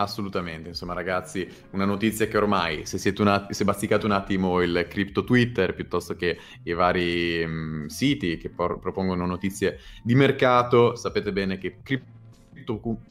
[0.01, 4.63] Assolutamente, insomma ragazzi, una notizia che ormai se siete un att- se bazzicate un attimo
[4.63, 10.97] il crypto Twitter piuttosto che i vari mh, siti che por- propongono notizie di mercato,
[10.97, 12.19] sapete bene che crypto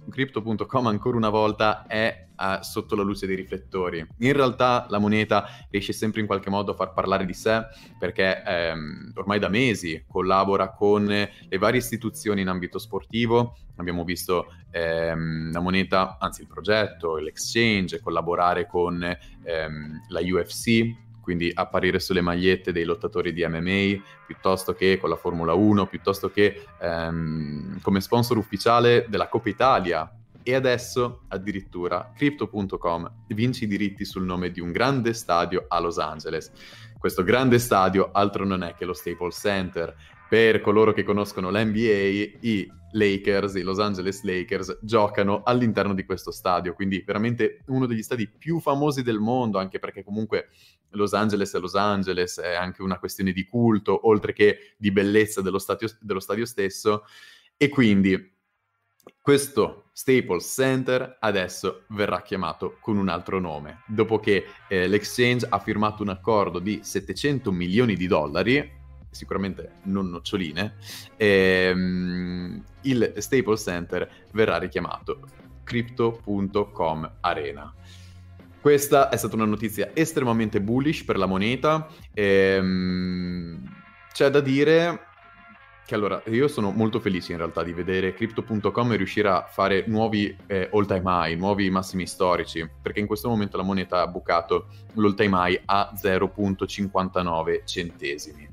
[0.10, 4.06] Crypto.com ancora una volta è uh, sotto la luce dei riflettori.
[4.20, 7.62] In realtà la moneta riesce sempre in qualche modo a far parlare di sé
[7.98, 13.58] perché ehm, ormai da mesi collabora con le varie istituzioni in ambito sportivo.
[13.76, 21.52] Abbiamo visto ehm, la moneta, anzi il progetto, l'exchange, collaborare con ehm, la UFC quindi
[21.54, 26.65] apparire sulle magliette dei lottatori di MMA, piuttosto che con la Formula 1, piuttosto che
[26.82, 30.12] ehm, come sponsor ufficiale della Coppa Italia.
[30.42, 36.00] E adesso addirittura Crypto.com vince i diritti sul nome di un grande stadio a Los
[36.00, 36.52] Angeles.
[36.98, 39.96] Questo grande stadio altro non è che lo Staples Center.
[40.28, 46.32] Per coloro che conoscono l'NBA, i Lakers, i Los Angeles Lakers, giocano all'interno di questo
[46.32, 50.49] stadio, quindi veramente uno degli stadi più famosi del mondo, anche perché comunque
[50.91, 55.41] Los Angeles è Los Angeles, è anche una questione di culto, oltre che di bellezza
[55.41, 57.04] dello stadio, dello stadio stesso,
[57.58, 58.38] e quindi
[59.21, 65.60] questo Staples Center adesso verrà chiamato con un altro nome, dopo che eh, l'exchange ha
[65.60, 68.79] firmato un accordo di 700 milioni di dollari,
[69.10, 70.76] sicuramente non noccioline,
[71.17, 75.22] ehm, il Staples Center verrà richiamato
[75.63, 77.74] crypto.com Arena.
[78.62, 81.88] Questa è stata una notizia estremamente bullish per la moneta.
[82.13, 83.63] Ehm,
[84.12, 85.08] c'è da dire
[85.89, 90.38] che allora io sono molto felice in realtà di vedere Crypto.com riuscire a fare nuovi
[90.45, 94.67] eh, all time high, nuovi massimi storici, perché in questo momento la moneta ha bucato
[94.93, 98.48] l'all time high a 0.59 centesimi.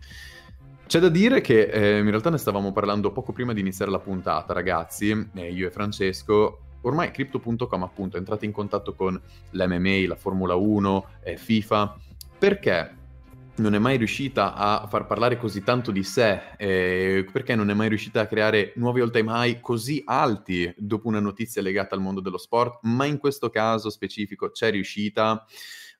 [0.87, 3.99] C'è da dire che eh, in realtà ne stavamo parlando poco prima di iniziare la
[3.99, 9.20] puntata, ragazzi, eh, io e Francesco, ormai Crypto.com appunto è entrato in contatto con
[9.51, 11.96] l'MMA, la Formula 1, eh, FIFA,
[12.38, 12.94] perché
[13.57, 17.75] non è mai riuscita a far parlare così tanto di sé, eh, perché non è
[17.75, 22.20] mai riuscita a creare nuovi all-time high così alti dopo una notizia legata al mondo
[22.20, 25.44] dello sport, ma in questo caso specifico c'è riuscita.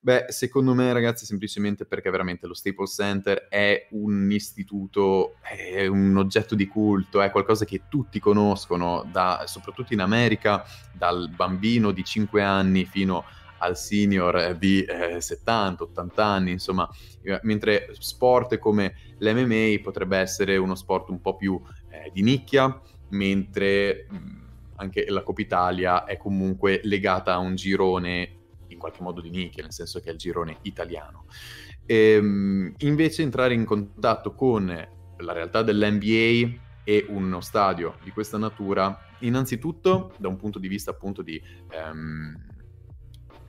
[0.07, 6.17] Beh, secondo me, ragazzi, semplicemente perché veramente lo Staples Center è un istituto, è un
[6.17, 12.05] oggetto di culto, è qualcosa che tutti conoscono, da, soprattutto in America, dal bambino di
[12.05, 13.25] 5 anni fino
[13.59, 16.89] al senior di eh, 70-80 anni, insomma,
[17.23, 22.81] eh, mentre sport come l'MMA potrebbe essere uno sport un po' più eh, di nicchia,
[23.09, 24.17] mentre mh,
[24.77, 28.36] anche la Coppa Italia è comunque legata a un girone
[28.77, 31.25] in qualche modo di nicchia, nel senso che è il girone italiano.
[31.85, 34.67] E, ehm, invece entrare in contatto con
[35.19, 40.93] la realtà dell'NBA e uno stadio di questa natura, innanzitutto da un punto di vista
[40.93, 42.37] appunto di ehm,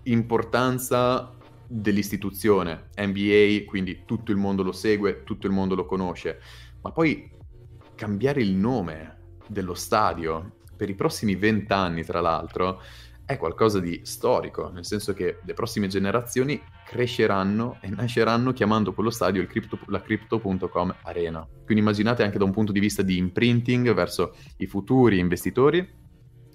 [0.04, 1.36] importanza
[1.68, 6.40] dell'istituzione NBA, quindi tutto il mondo lo segue, tutto il mondo lo conosce,
[6.82, 7.30] ma poi
[7.96, 12.82] cambiare il nome dello stadio per i prossimi vent'anni, tra l'altro,
[13.28, 19.10] è qualcosa di storico, nel senso che le prossime generazioni cresceranno e nasceranno chiamando quello
[19.10, 21.46] stadio crypto, la Crypto.com Arena.
[21.66, 26.06] Quindi immaginate anche da un punto di vista di imprinting verso i futuri investitori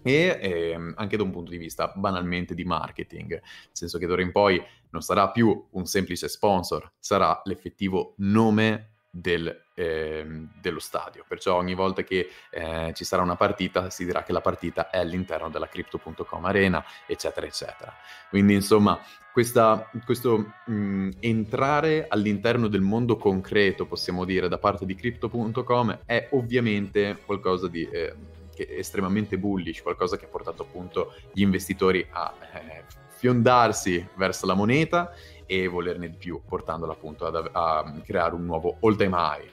[0.02, 4.22] e ehm, anche da un punto di vista banalmente di marketing, nel senso che d'ora
[4.22, 4.58] in poi
[4.92, 10.24] non sarà più un semplice sponsor, sarà l'effettivo nome del, eh,
[10.58, 11.24] dello stadio.
[11.28, 14.98] Perciò ogni volta che eh, ci sarà una partita si dirà che la partita è
[14.98, 17.94] all'interno della Crypto.com Arena, eccetera, eccetera.
[18.30, 18.98] Quindi insomma
[19.30, 26.28] questa, questo mh, entrare all'interno del mondo concreto, possiamo dire, da parte di Crypto.com è
[26.32, 27.86] ovviamente qualcosa di...
[27.88, 28.14] Eh,
[28.54, 35.10] estremamente bullish, qualcosa che ha portato appunto gli investitori a eh, fiondarsi verso la moneta
[35.60, 39.50] e volerne di più, portandola appunto ad, a creare un nuovo all-time high.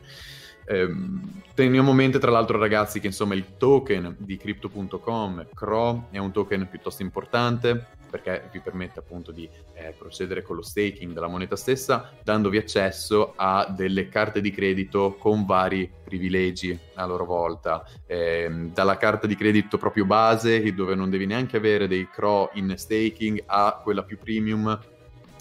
[0.65, 6.17] Ehm, teniamo a mente tra l'altro ragazzi che insomma il token di crypto.com, CRO, è
[6.19, 11.27] un token piuttosto importante perché vi permette appunto di eh, procedere con lo staking della
[11.27, 17.85] moneta stessa, dandovi accesso a delle carte di credito con vari privilegi a loro volta,
[18.07, 22.73] eh, dalla carta di credito proprio base, dove non devi neanche avere dei CRO in
[22.75, 24.79] staking, a quella più premium,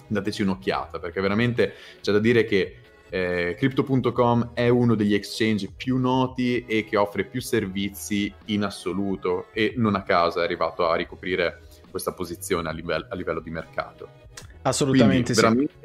[0.09, 2.77] dateci un'occhiata, perché veramente c'è da dire che
[3.09, 9.47] eh, Crypto.com è uno degli exchange più noti e che offre più servizi in assoluto
[9.51, 13.49] e non a caso è arrivato a ricoprire questa posizione a livello, a livello di
[13.49, 14.27] mercato.
[14.61, 15.78] Assolutamente Quindi, veramente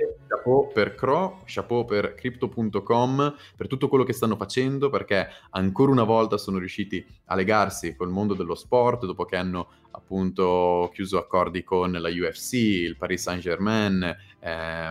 [0.44, 6.04] chapeau per Cro, chapeau per Crypto.com, per tutto quello che stanno facendo, perché ancora una
[6.04, 11.64] volta sono riusciti a legarsi col mondo dello sport, dopo che hanno appunto chiuso accordi
[11.64, 14.14] con la UFC, il Paris Saint-Germain, eh,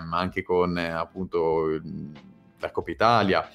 [0.02, 1.80] ma anche con appunto
[2.60, 3.48] la Coppa Italia.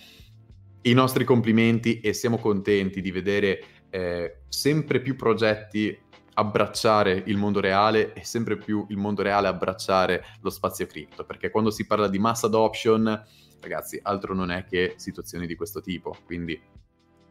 [0.83, 6.07] I nostri complimenti e siamo contenti di vedere eh, sempre più progetti
[6.39, 11.51] abbracciare il mondo reale e sempre più il mondo reale abbracciare lo spazio cripto, perché
[11.51, 13.25] quando si parla di mass adoption,
[13.61, 16.59] ragazzi, altro non è che situazioni di questo tipo, quindi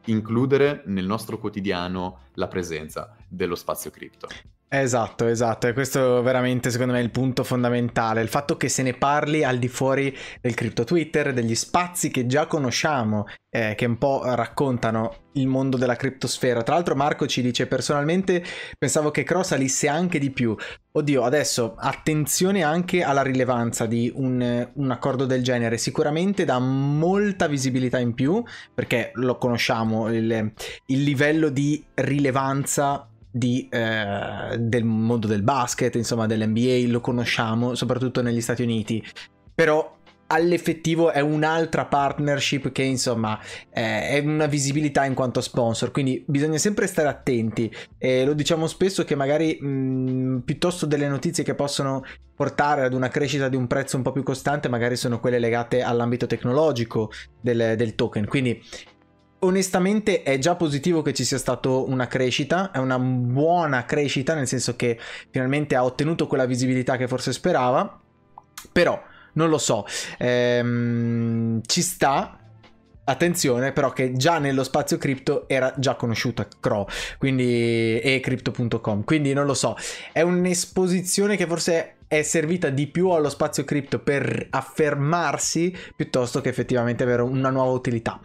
[0.05, 4.27] includere nel nostro quotidiano la presenza dello spazio cripto.
[4.69, 8.83] Esatto, esatto, e questo veramente secondo me è il punto fondamentale, il fatto che se
[8.83, 13.85] ne parli al di fuori del cripto Twitter, degli spazi che già conosciamo, eh, che
[13.85, 16.63] un po' raccontano il mondo della criptosfera.
[16.63, 18.43] Tra l'altro Marco ci dice personalmente
[18.77, 20.53] pensavo che Cross salisse anche di più.
[20.91, 27.47] Oddio, adesso attenzione anche alla rilevanza di un, un accordo del genere, sicuramente dà molta
[27.47, 30.51] visibilità in più, perché lo conosciamo, il,
[30.87, 38.21] il livello di rilevanza di, eh, del mondo del basket, insomma dell'NBA, lo conosciamo soprattutto
[38.21, 39.03] negli Stati Uniti,
[39.53, 39.95] però
[40.27, 43.39] all'effettivo è un'altra partnership che insomma
[43.71, 45.91] eh, è una visibilità in quanto sponsor.
[45.91, 47.71] Quindi bisogna sempre stare attenti.
[47.97, 52.03] E lo diciamo spesso che magari mh, piuttosto delle notizie che possono
[52.35, 55.81] portare ad una crescita di un prezzo un po' più costante magari sono quelle legate
[55.81, 58.25] all'ambito tecnologico del, del token.
[58.27, 58.61] Quindi
[59.39, 64.47] onestamente è già positivo che ci sia stata una crescita, è una buona crescita, nel
[64.47, 64.97] senso che
[65.29, 67.99] finalmente ha ottenuto quella visibilità che forse sperava,
[68.71, 69.01] però
[69.33, 69.85] non lo so,
[70.17, 72.33] ehm, ci sta.
[73.09, 79.31] Attenzione però che già nello spazio cripto era già conosciuta Cro, quindi e crypto.com, quindi
[79.31, 79.77] non lo so,
[80.11, 86.49] è un'esposizione che forse è servita di più allo spazio cripto per affermarsi piuttosto che
[86.49, 88.19] effettivamente avere una nuova utilità.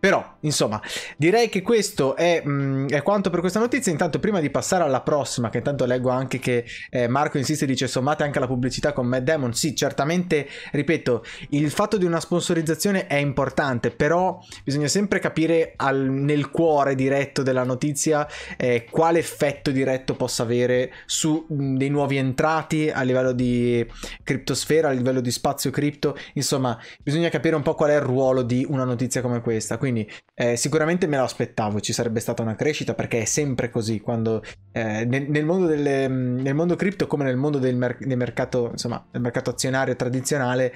[0.00, 0.80] Però, insomma,
[1.18, 3.92] direi che questo è, mh, mm, è, quanto per questa notizia.
[3.92, 7.68] Intanto, prima di passare alla prossima, che intanto leggo anche che eh, Marco insiste e
[7.68, 9.52] dice sommate anche la pubblicità con Mad Demon.
[9.52, 16.00] Sì, certamente, ripeto, il fatto di una sponsorizzazione è importante, però bisogna sempre capire al,
[16.00, 21.90] nel cuore diretto della notizia eh, quale effetto diretto possa avere su mh, mm, dei
[21.90, 23.86] nuovi entrati a livello di
[24.22, 26.16] criptosfera, a livello di spazio cripto.
[26.34, 29.76] Insomma, bisogna capire un po' qual è il ruolo di una notizia come questa.
[29.76, 33.70] Quindi, quindi eh, sicuramente me lo aspettavo, ci sarebbe stata una crescita perché è sempre
[33.70, 38.16] così, quando eh, nel, mondo delle, nel, mondo cripto come nel mondo del, mer- del,
[38.16, 40.72] mercato, insomma, del mercato azionario tradizionale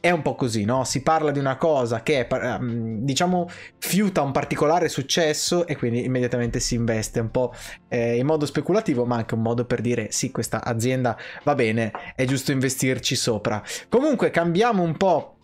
[0.00, 0.84] è un po' così, no?
[0.84, 6.04] Si parla di una cosa che è, ehm, diciamo, fiuta un particolare successo e quindi
[6.04, 7.52] immediatamente si investe un po'
[7.88, 11.90] eh, in modo speculativo, ma anche un modo per dire sì, questa azienda va bene,
[12.14, 13.60] è giusto investirci sopra.
[13.88, 15.37] Comunque cambiamo un po'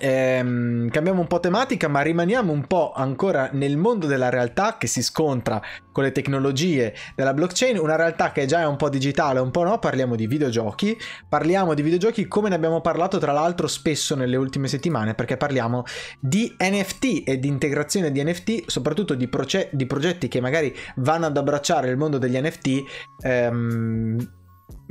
[0.00, 4.86] Ehm, cambiamo un po' tematica, ma rimaniamo un po' ancora nel mondo della realtà che
[4.86, 9.40] si scontra con le tecnologie della blockchain, una realtà che già è un po' digitale,
[9.40, 10.96] un po' no, parliamo di videogiochi,
[11.28, 15.84] parliamo di videogiochi come ne abbiamo parlato tra l'altro spesso nelle ultime settimane, perché parliamo
[16.18, 21.26] di NFT e di integrazione di NFT, soprattutto di, proce- di progetti che magari vanno
[21.26, 22.82] ad abbracciare il mondo degli NFT.
[23.22, 24.40] Ehm,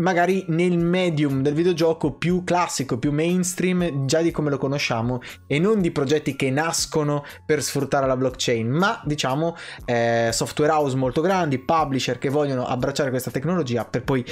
[0.01, 5.59] magari nel medium del videogioco più classico, più mainstream, già di come lo conosciamo, e
[5.59, 11.21] non di progetti che nascono per sfruttare la blockchain, ma diciamo eh, software house molto
[11.21, 14.25] grandi, publisher che vogliono abbracciare questa tecnologia per poi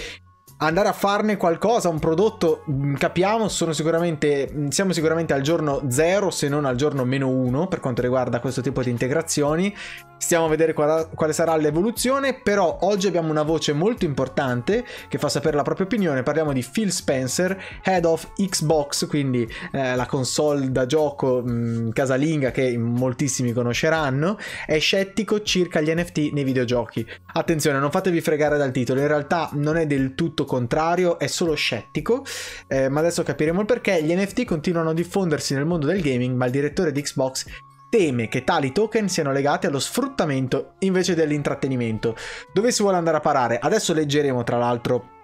[0.62, 6.32] andare a farne qualcosa, un prodotto, mm, capiamo, sicuramente, mm, siamo sicuramente al giorno 0
[6.32, 9.74] se non al giorno meno 1 per quanto riguarda questo tipo di integrazioni.
[10.20, 15.18] Stiamo a vedere qual- quale sarà l'evoluzione, però oggi abbiamo una voce molto importante che
[15.18, 16.24] fa sapere la propria opinione.
[16.24, 21.90] Parliamo di Phil Spencer, head of Xbox, quindi eh, la console da gioco mh, mm,
[21.92, 24.38] casalinga che moltissimi conosceranno.
[24.66, 27.08] È scettico circa gli NFT nei videogiochi.
[27.34, 31.54] Attenzione, non fatevi fregare dal titolo, in realtà non è del tutto contrario, è solo
[31.54, 32.26] scettico,
[32.68, 34.04] eh, ma adesso capiremo il perché.
[34.04, 37.46] Gli NFT continuano a diffondersi nel mondo del gaming, ma il direttore di Xbox
[37.90, 42.16] teme che tali token siano legati allo sfruttamento invece dell'intrattenimento.
[42.54, 43.60] Dove si vuole andare a parare?
[43.60, 45.18] Adesso leggeremo tra l'altro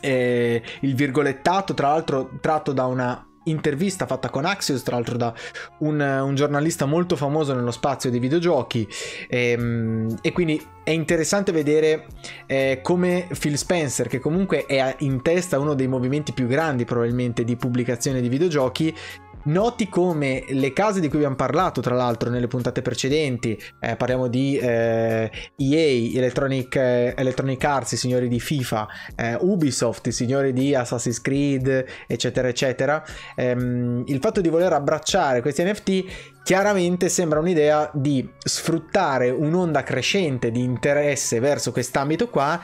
[0.00, 5.32] eh, il virgolettato, tra l'altro tratto da una intervista fatta con Axios, tra l'altro da
[5.78, 8.86] un, un giornalista molto famoso nello spazio dei videogiochi
[9.28, 12.06] e, ehm, e quindi è interessante vedere
[12.46, 17.44] eh, come Phil Spencer, che comunque è in testa uno dei movimenti più grandi probabilmente
[17.44, 18.94] di pubblicazione di videogiochi,
[19.48, 24.28] Noti come le case di cui abbiamo parlato, tra l'altro, nelle puntate precedenti, eh, parliamo
[24.28, 30.52] di eh, EA, Electronic, eh, Electronic, Arts, i signori di FIFA, eh, Ubisoft, i signori
[30.52, 33.02] di Assassin's Creed, eccetera, eccetera.
[33.36, 36.04] Ehm, il fatto di voler abbracciare questi NFT
[36.48, 42.58] Chiaramente sembra un'idea di sfruttare un'onda crescente di interesse verso quest'ambito qua,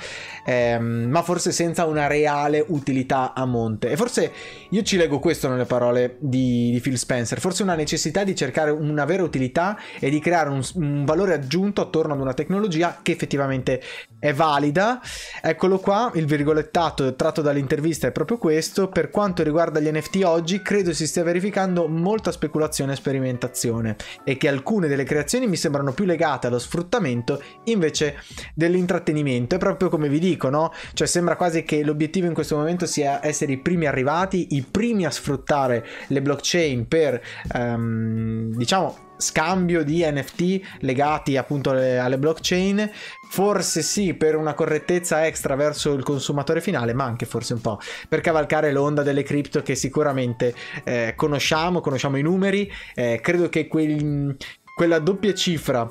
[0.47, 3.91] ehm, ma forse senza una reale utilità a monte.
[3.91, 4.33] E forse
[4.71, 8.71] io ci leggo questo nelle parole di, di Phil Spencer, forse una necessità di cercare
[8.71, 13.13] una vera utilità e di creare un, un valore aggiunto attorno ad una tecnologia che
[13.13, 13.81] effettivamente
[14.19, 15.01] è valida.
[15.43, 18.89] Eccolo qua, il virgolettato tratto dall'intervista è proprio questo.
[18.89, 24.37] Per quanto riguarda gli NFT oggi, credo si stia verificando molta speculazione e sperimentazione e
[24.37, 28.17] che alcune delle creazioni mi sembrano più legate allo sfruttamento invece
[28.55, 29.57] dell'intrattenimento.
[29.57, 30.73] È proprio come vi dico, no?
[30.93, 35.05] Cioè sembra quasi che l'obiettivo in questo momento sia essere i primi arrivati, i primi
[35.05, 36.54] a sfruttare le blockchain
[36.87, 37.21] per,
[37.55, 42.91] um, diciamo, scambio di NFT legati appunto alle, alle, blockchain.
[43.29, 47.81] Forse sì, per una correttezza extra verso il consumatore finale, ma anche forse un po'
[48.09, 52.71] per cavalcare l'onda delle cripto che sicuramente eh, conosciamo, conosciamo i numeri.
[52.95, 54.37] Eh, credo che quel,
[54.75, 55.91] quella doppia cifra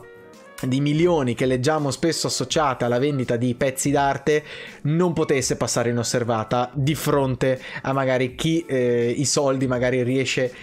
[0.67, 4.43] di milioni che leggiamo spesso associata alla vendita di pezzi d'arte
[4.83, 10.53] non potesse passare inosservata di fronte a magari chi eh, i soldi magari riesce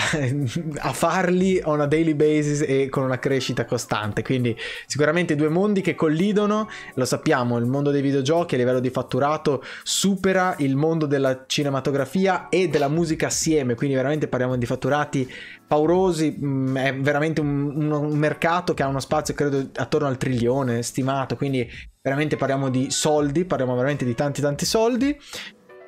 [0.78, 4.22] a farli on a daily basis e con una crescita costante.
[4.22, 8.90] Quindi sicuramente due mondi che collidono, lo sappiamo, il mondo dei videogiochi a livello di
[8.90, 15.30] fatturato supera il mondo della cinematografia e della musica assieme, quindi veramente parliamo di fatturati
[15.66, 20.82] paurosi, mm, è veramente un, un mercato che ha uno spazio credo attorno al trilione
[20.82, 21.68] stimato, quindi
[22.02, 25.16] veramente parliamo di soldi, parliamo veramente di tanti tanti soldi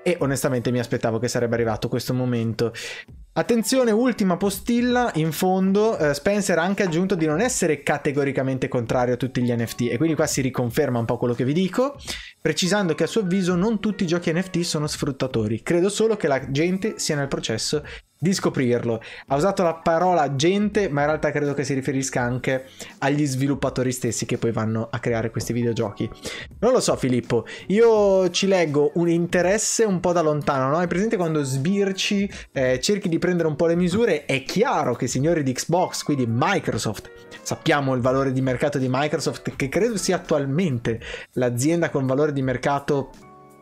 [0.03, 2.73] e onestamente mi aspettavo che sarebbe arrivato questo momento.
[3.35, 9.15] Attenzione, ultima postilla, in fondo eh, Spencer ha anche aggiunto di non essere categoricamente contrario
[9.15, 11.97] a tutti gli NFT e quindi qua si riconferma un po' quello che vi dico,
[12.41, 16.29] precisando che a suo avviso non tutti i giochi NFT sono sfruttatori, credo solo che
[16.29, 17.83] la gente sia nel processo
[18.23, 19.03] di scoprirlo.
[19.27, 22.67] Ha usato la parola gente, ma in realtà credo che si riferisca anche
[22.99, 26.09] agli sviluppatori stessi che poi vanno a creare questi videogiochi.
[26.61, 30.77] Non lo so, Filippo, io ci leggo un interesse un po' da lontano, no?
[30.77, 34.25] Hai presente quando sbirci, eh, cerchi di prendere un po' le misure?
[34.25, 37.11] È chiaro che i signori di Xbox, quindi Microsoft,
[37.43, 41.01] sappiamo il valore di mercato di Microsoft, che credo sia attualmente
[41.33, 43.11] l'azienda con valore di mercato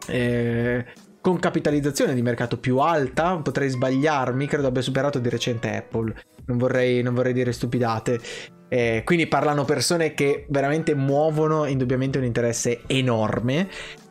[0.07, 0.85] eh,
[1.21, 6.15] con capitalizzazione di mercato più alta, potrei sbagliarmi, credo abbia superato di recente Apple,
[6.47, 8.21] non vorrei, non vorrei dire stupidate.
[8.69, 13.69] Eh, quindi parlano persone che veramente muovono indubbiamente un interesse enorme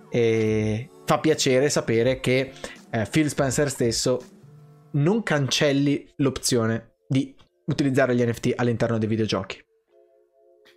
[0.10, 2.52] e fa piacere sapere che
[2.92, 4.22] eh, Phil Spencer stesso
[4.92, 7.34] non cancelli l'opzione di
[7.66, 9.64] utilizzare gli NFT all'interno dei videogiochi.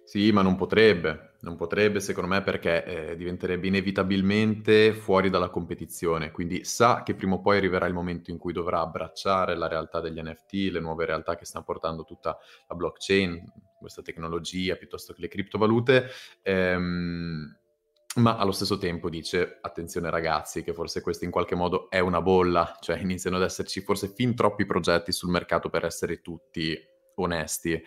[0.05, 6.31] Sì, ma non potrebbe non potrebbe secondo me perché eh, diventerebbe inevitabilmente fuori dalla competizione,
[6.31, 10.01] quindi sa che prima o poi arriverà il momento in cui dovrà abbracciare la realtà
[10.01, 12.39] degli NFT, le nuove realtà che stanno portando tutta
[12.69, 13.45] la blockchain,
[13.79, 16.09] questa tecnologia piuttosto che le criptovalute.
[16.43, 17.57] Ehm,
[18.17, 22.21] ma allo stesso tempo dice attenzione ragazzi che forse questo in qualche modo è una
[22.21, 26.79] bolla, cioè iniziano ad esserci forse fin troppi progetti sul mercato per essere tutti
[27.17, 27.83] onesti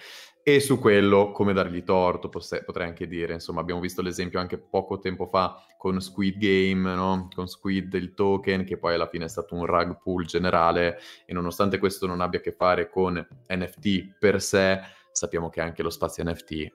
[0.47, 4.99] e su quello come dargli torto potrei anche dire, insomma abbiamo visto l'esempio anche poco
[4.99, 7.29] tempo fa con Squid Game, no?
[7.33, 11.33] con Squid il token che poi alla fine è stato un rug pull generale e
[11.33, 13.15] nonostante questo non abbia a che fare con
[13.47, 14.81] NFT per sé,
[15.11, 16.71] sappiamo che anche lo spazio NFT eh,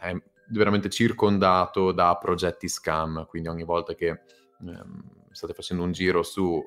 [0.00, 4.20] è veramente circondato da progetti scam, quindi ogni volta che
[4.60, 6.64] ehm, state facendo un giro su,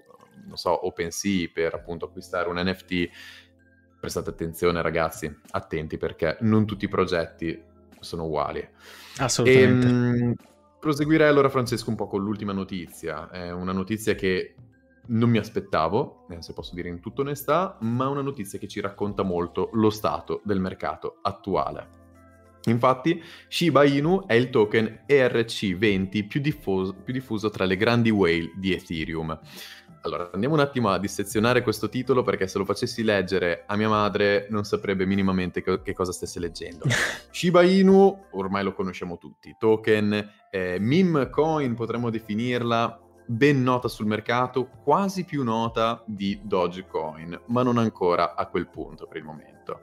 [0.48, 3.10] non so, OpenSea per appunto acquistare un NFT,
[4.02, 7.62] prestate attenzione ragazzi, attenti perché non tutti i progetti
[8.00, 8.68] sono uguali.
[9.18, 9.88] Assolutamente.
[9.88, 10.36] E, mh,
[10.80, 14.56] proseguirei allora Francesco un po' con l'ultima notizia, è una notizia che
[15.04, 18.82] non mi aspettavo, eh, se posso dire in tutta onestà, ma una notizia che ci
[18.82, 22.00] racconta molto lo stato del mercato attuale.
[22.66, 28.52] Infatti, Shiba Inu è il token ERC20 più diffuso, più diffuso tra le grandi whale
[28.56, 29.40] di Ethereum.
[30.04, 33.90] Allora, andiamo un attimo a dissezionare questo titolo perché se lo facessi leggere a mia
[33.90, 36.86] madre non saprebbe minimamente che, che cosa stesse leggendo.
[37.30, 44.08] Shiba Inu, ormai lo conosciamo tutti, token, eh, meme coin potremmo definirla, ben nota sul
[44.08, 49.82] mercato, quasi più nota di Dogecoin, ma non ancora a quel punto per il momento.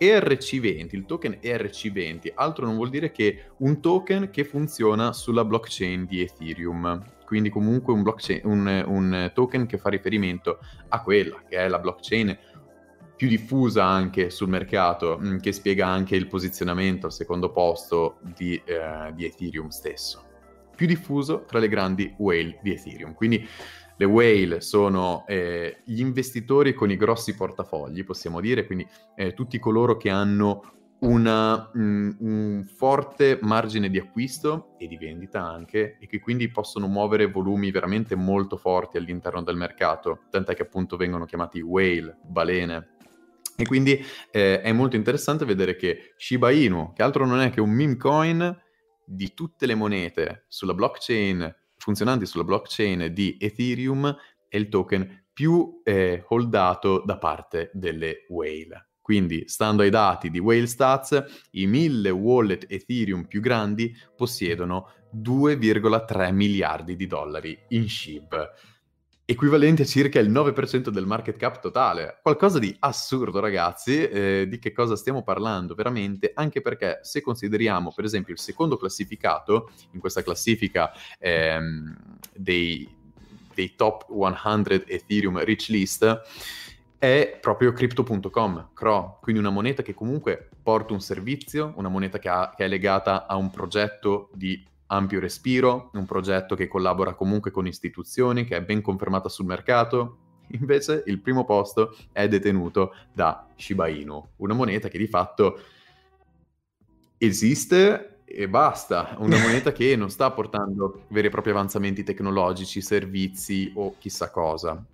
[0.00, 6.04] ERC20, il token ERC20, altro non vuol dire che un token che funziona sulla blockchain
[6.04, 7.00] di Ethereum,
[7.32, 8.04] quindi comunque un,
[8.42, 10.58] un, un token che fa riferimento
[10.88, 12.38] a quella che è la blockchain
[13.16, 18.60] più diffusa anche sul mercato, mm, che spiega anche il posizionamento al secondo posto di,
[18.66, 20.24] eh, di Ethereum stesso
[20.76, 23.14] più diffuso tra le grandi whale di Ethereum.
[23.14, 23.48] Quindi
[23.96, 29.58] le whale sono eh, gli investitori con i grossi portafogli, possiamo dire, quindi eh, tutti
[29.58, 36.06] coloro che hanno una, mm, un forte margine di acquisto e di vendita anche e
[36.06, 41.24] che quindi possono muovere volumi veramente molto forti all'interno del mercato, tant'è che appunto vengono
[41.24, 42.90] chiamati whale, balene.
[43.56, 47.60] E quindi eh, è molto interessante vedere che Shiba Inu, che altro non è che
[47.60, 48.60] un meme coin,
[49.04, 54.16] di tutte le monete sulla blockchain, funzionanti sulla blockchain di Ethereum,
[54.48, 58.91] è il token più eh, holdato da parte delle whale.
[59.02, 66.32] Quindi, stando ai dati di Whale Stats, i mille wallet Ethereum più grandi possiedono 2,3
[66.32, 68.50] miliardi di dollari in SHIB
[69.24, 72.18] equivalente a circa il 9% del market cap totale.
[72.22, 74.02] Qualcosa di assurdo, ragazzi.
[74.02, 76.32] Eh, di che cosa stiamo parlando veramente?
[76.34, 82.88] Anche perché se consideriamo, per esempio, il secondo classificato in questa classifica ehm, dei,
[83.54, 86.20] dei top 100 Ethereum Rich List,
[87.02, 92.28] è proprio crypto.com, CRO, quindi una moneta che comunque porta un servizio, una moneta che,
[92.28, 97.50] ha, che è legata a un progetto di ampio respiro, un progetto che collabora comunque
[97.50, 100.18] con istituzioni, che è ben confermata sul mercato.
[100.52, 105.58] Invece il primo posto è detenuto da Shiba Inu, una moneta che di fatto
[107.18, 113.72] esiste e basta, una moneta che non sta portando veri e propri avanzamenti tecnologici, servizi
[113.74, 114.86] o chissà cosa.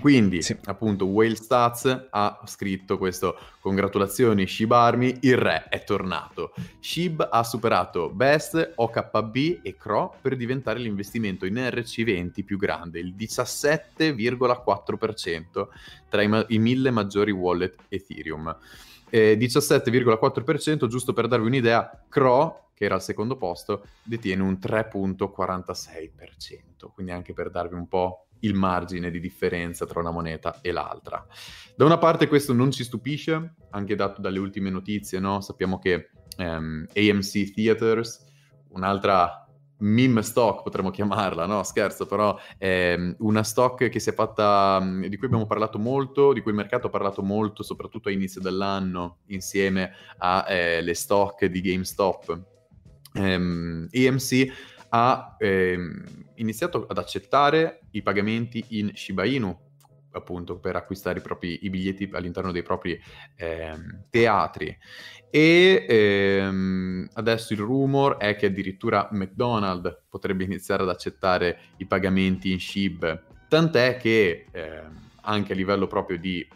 [0.00, 0.56] Quindi, sì.
[0.64, 6.52] appunto, Whale Stats ha scritto questo congratulazioni Shib Army, il re è tornato.
[6.80, 13.14] Shib ha superato Best, OKB e Cro per diventare l'investimento in RC20 più grande, il
[13.14, 15.68] 17,4%
[16.08, 18.56] tra i, ma- i mille maggiori wallet Ethereum.
[19.10, 26.90] Eh, 17,4%, giusto per darvi un'idea, Cro, che era al secondo posto, detiene un 3,46%,
[26.94, 31.26] quindi anche per darvi un po' il margine di differenza tra una moneta e l'altra.
[31.74, 35.40] Da una parte questo non ci stupisce, anche dato dalle ultime notizie, no?
[35.40, 38.24] sappiamo che um, ehm, AMC Theaters,
[38.68, 39.42] un'altra
[39.82, 45.16] meme stock potremmo chiamarla, no scherzo, però è una stock che si è fatta, di
[45.16, 49.18] cui abbiamo parlato molto, di cui il mercato ha parlato molto, soprattutto a inizio dell'anno,
[49.26, 52.42] insieme alle eh, stock di GameStop.
[53.14, 54.52] Um, ehm, AMC
[54.90, 56.04] ha ehm,
[56.36, 59.56] iniziato ad accettare i pagamenti in Shiba Inu,
[60.12, 63.00] appunto per acquistare i, propri, i biglietti all'interno dei propri
[63.36, 64.76] ehm, teatri.
[65.30, 72.52] E ehm, adesso il rumor è che addirittura McDonald's potrebbe iniziare ad accettare i pagamenti
[72.52, 76.46] in SHIB, tant'è che ehm, anche a livello proprio di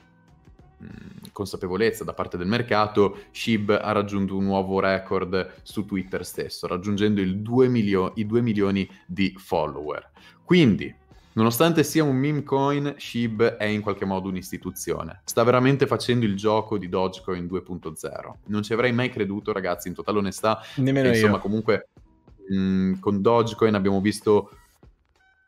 [0.78, 6.66] mh, consapevolezza da parte del mercato, SHIB ha raggiunto un nuovo record su Twitter stesso,
[6.66, 10.10] raggiungendo 2 milio- i 2 milioni di follower.
[10.44, 10.94] Quindi,
[11.36, 15.20] nonostante sia un meme coin, SHIB è in qualche modo un'istituzione.
[15.24, 18.32] Sta veramente facendo il gioco di Dogecoin 2.0.
[18.46, 20.60] Non ci avrei mai creduto, ragazzi, in totale onestà.
[20.76, 21.40] Nemmeno insomma, io.
[21.40, 21.88] comunque,
[22.48, 24.50] mh, con Dogecoin abbiamo visto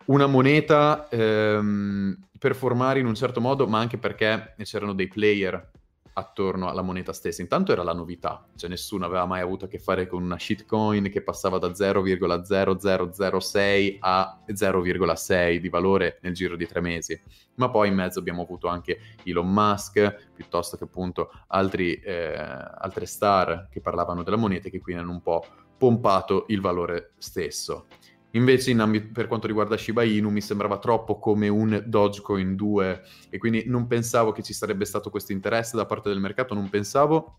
[0.07, 5.71] una moneta ehm, performare in un certo modo, ma anche perché c'erano dei player
[6.19, 7.43] attorno alla moneta stessa.
[7.43, 11.11] Intanto era la novità, cioè nessuno aveva mai avuto a che fare con una shitcoin
[11.11, 17.21] che passava da 0,0006 a 0,6 di valore nel giro di tre mesi.
[17.55, 23.07] Ma poi in mezzo abbiamo avuto anche Elon Musk, piuttosto che appunto altri, eh, altre
[23.07, 25.45] star che parlavano della moneta e che quindi hanno un po'
[25.77, 27.87] pompato il valore stesso.
[28.33, 33.39] Invece ambito, per quanto riguarda Shiba Inu mi sembrava troppo come un Dogecoin 2 e
[33.39, 37.39] quindi non pensavo che ci sarebbe stato questo interesse da parte del mercato, non pensavo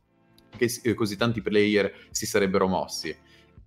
[0.57, 3.15] che eh, così tanti player si sarebbero mossi.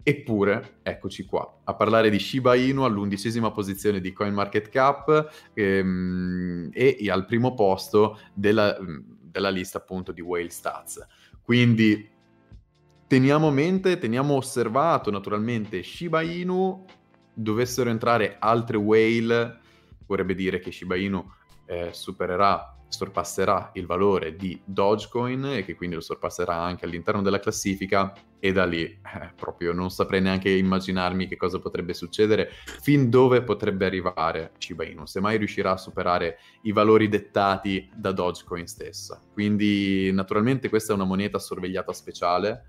[0.04, 7.24] Eppure, eccoci qua, a parlare di Shiba Inu all'undicesima posizione di CoinMarketCap ehm, e al
[7.24, 8.76] primo posto della,
[9.20, 11.06] della lista appunto di Whale Stats.
[11.40, 12.10] Quindi
[13.06, 16.84] teniamo a mente, teniamo osservato naturalmente Shiba Inu
[17.34, 19.60] dovessero entrare altre whale,
[20.06, 21.24] vorrebbe dire che Shiba Inu
[21.66, 27.40] eh, supererà, sorpasserà il valore di Dogecoin e che quindi lo sorpasserà anche all'interno della
[27.40, 29.00] classifica e da lì eh,
[29.36, 35.06] proprio non saprei neanche immaginarmi che cosa potrebbe succedere, fin dove potrebbe arrivare Shiba Inu,
[35.06, 39.22] se mai riuscirà a superare i valori dettati da Dogecoin stessa.
[39.32, 42.66] Quindi naturalmente questa è una moneta sorvegliata speciale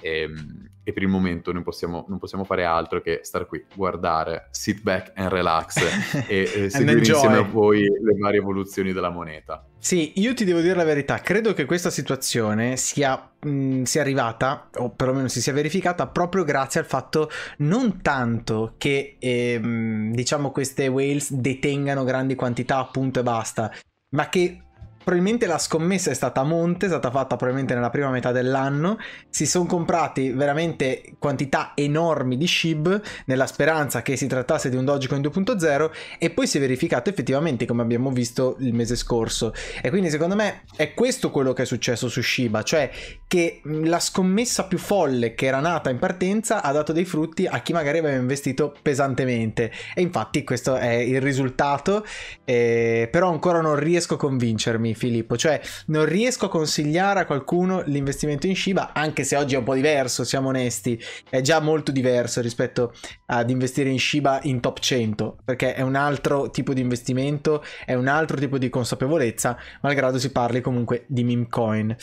[0.00, 3.64] e, ehm, e, per il momento non possiamo, non possiamo, fare altro che stare qui,
[3.74, 5.76] guardare, sit back and relax
[6.28, 9.66] e, e seguire insieme a voi le varie evoluzioni della moneta.
[9.78, 14.68] Sì, io ti devo dire la verità, credo che questa situazione sia, mh, sia arrivata,
[14.76, 20.88] o perlomeno si sia verificata, proprio grazie al fatto non tanto che ehm, diciamo queste
[20.88, 23.70] whales detengano grandi quantità, appunto e basta,
[24.10, 24.63] ma che
[25.04, 28.98] probabilmente la scommessa è stata a monte, è stata fatta probabilmente nella prima metà dell'anno,
[29.28, 34.84] si sono comprati veramente quantità enormi di SHIB nella speranza che si trattasse di un
[34.84, 39.52] Dogecoin 2.0 e poi si è verificato effettivamente come abbiamo visto il mese scorso.
[39.82, 42.90] E quindi secondo me è questo quello che è successo su Shiba, cioè
[43.34, 47.62] che la scommessa più folle che era nata in partenza ha dato dei frutti a
[47.62, 49.72] chi magari aveva investito pesantemente.
[49.92, 52.06] E infatti questo è il risultato,
[52.44, 57.82] eh, però ancora non riesco a convincermi Filippo, cioè non riesco a consigliare a qualcuno
[57.86, 60.96] l'investimento in Shiba, anche se oggi è un po' diverso, siamo onesti,
[61.28, 62.94] è già molto diverso rispetto
[63.26, 67.94] ad investire in Shiba in top 100, perché è un altro tipo di investimento, è
[67.94, 71.96] un altro tipo di consapevolezza, malgrado si parli comunque di meme coin.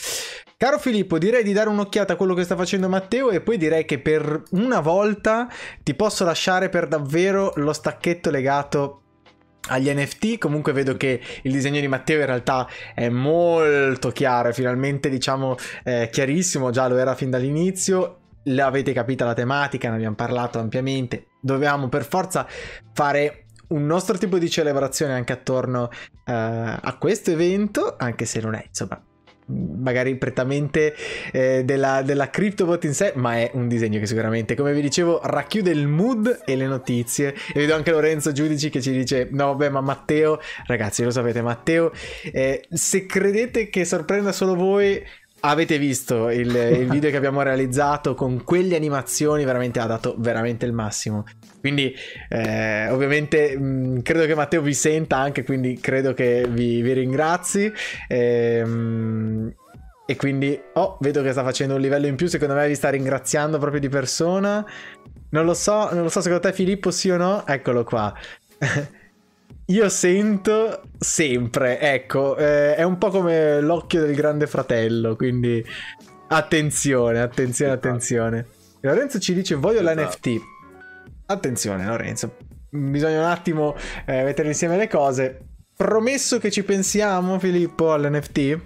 [0.62, 3.84] Caro Filippo, direi di dare un'occhiata a quello che sta facendo Matteo e poi direi
[3.84, 5.48] che per una volta
[5.82, 9.00] ti posso lasciare per davvero lo stacchetto legato
[9.70, 14.52] agli NFT comunque vedo che il disegno di Matteo in realtà è molto chiaro è
[14.52, 18.18] finalmente diciamo eh, chiarissimo già lo era fin dall'inizio.
[18.44, 21.26] L'avete capita la tematica ne abbiamo parlato ampiamente.
[21.40, 22.46] Dovevamo per forza
[22.92, 25.90] fare un nostro tipo di celebrazione anche attorno
[26.24, 29.02] eh, a questo evento anche se non è insomma
[29.46, 30.94] magari prettamente
[31.32, 35.20] eh, della, della CryptoBot in sé, ma è un disegno che sicuramente, come vi dicevo,
[35.22, 37.34] racchiude il mood e le notizie.
[37.52, 41.42] E vedo anche Lorenzo Giudici che ci dice: No, vabbè, ma Matteo, ragazzi, lo sapete,
[41.42, 41.92] Matteo,
[42.32, 45.02] eh, se credete che sorprenda solo voi,
[45.44, 50.66] avete visto il, il, video che abbiamo realizzato con quelle animazioni veramente ha dato veramente
[50.66, 51.24] il massimo.
[51.58, 51.94] Quindi
[52.28, 56.92] eh, ovviamente mh, mm, credo che Matteo vi senta anche quindi credo che vi, vi
[56.92, 57.72] ringrazi.
[58.08, 59.52] Ehm,
[60.04, 62.90] e quindi oh vedo che sta facendo un livello in più secondo me vi sta
[62.90, 64.64] ringraziando proprio di persona.
[65.30, 67.46] Non lo so non lo so secondo te Filippo sì o no?
[67.46, 68.12] Eccolo qua
[69.72, 75.64] Io sento sempre, ecco, eh, è un po' come l'occhio del grande fratello, quindi
[76.28, 77.88] attenzione, attenzione, esatto.
[77.88, 78.46] attenzione.
[78.80, 80.00] Lorenzo ci dice voglio esatto.
[80.02, 80.40] l'NFT.
[81.24, 82.36] Attenzione Lorenzo,
[82.68, 85.40] bisogna un attimo eh, mettere insieme le cose.
[85.74, 88.60] Promesso che ci pensiamo Filippo all'NFT?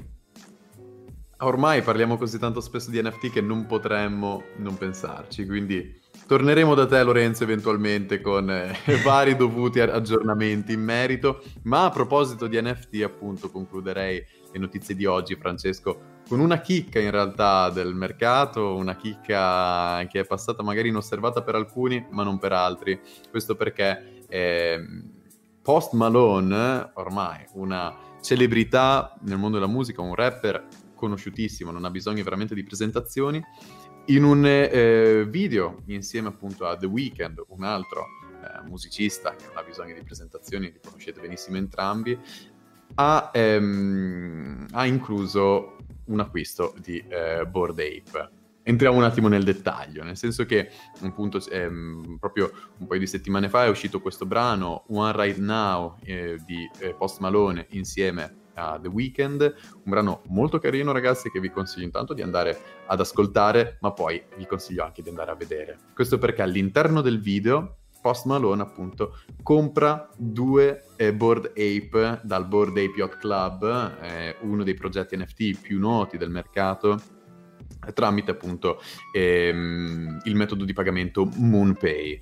[1.39, 6.87] Ormai parliamo così tanto spesso di NFT che non potremmo non pensarci, quindi Torneremo da
[6.87, 8.75] te Lorenzo eventualmente con eh,
[9.05, 15.05] vari dovuti aggiornamenti in merito, ma a proposito di NFT appunto concluderei le notizie di
[15.05, 20.89] oggi Francesco con una chicca in realtà del mercato, una chicca che è passata magari
[20.89, 23.01] inosservata per alcuni ma non per altri,
[23.31, 24.85] questo perché eh,
[25.63, 30.67] Post Malone, ormai una celebrità nel mondo della musica, un rapper
[30.97, 33.41] conosciutissimo, non ha bisogno veramente di presentazioni,
[34.07, 38.07] in un eh, video insieme appunto a The Weeknd, un altro
[38.43, 42.19] eh, musicista che non ha bisogno di presentazioni, li conoscete benissimo entrambi,
[42.95, 45.77] ha, ehm, ha incluso
[46.07, 48.31] un acquisto di eh, Bored Ape.
[48.63, 50.71] Entriamo un attimo nel dettaglio, nel senso che
[51.03, 55.97] appunto ehm, proprio un paio di settimane fa è uscito questo brano One Right Now
[56.03, 61.41] eh, di eh, Post Malone insieme a The Weeknd, un brano molto carino ragazzi che
[61.41, 65.35] vi consiglio intanto di andare ad ascoltare, ma poi vi consiglio anche di andare a
[65.35, 65.79] vedere.
[65.95, 72.71] Questo perché all'interno del video Post Malone appunto compra due eh, Board Ape dal Board
[72.71, 77.01] Ape Yacht Club, eh, uno dei progetti NFT più noti del mercato
[77.93, 78.81] tramite appunto
[79.13, 82.21] ehm, il metodo di pagamento MoonPay.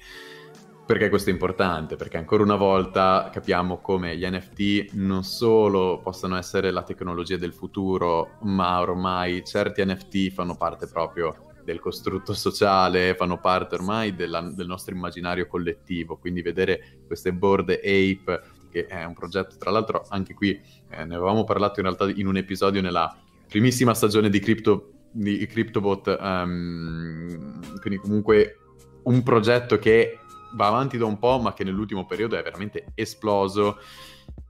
[0.87, 1.97] Perché questo è importante?
[1.97, 7.55] Perché ancora una volta capiamo come gli NFT non solo possano essere la tecnologia del
[7.55, 14.43] futuro, ma ormai certi NFT fanno parte proprio del costrutto sociale, fanno parte ormai della,
[14.43, 16.19] del nostro immaginario collettivo.
[16.19, 20.51] Quindi vedere queste board ape, che è un progetto, tra l'altro anche qui
[20.91, 23.17] eh, ne avevamo parlato in realtà in un episodio nella
[23.49, 28.59] primissima stagione di, Crypto, di CryptoBot, um, quindi comunque
[29.05, 30.19] un progetto che
[30.55, 33.79] va avanti da un po', ma che nell'ultimo periodo è veramente esploso.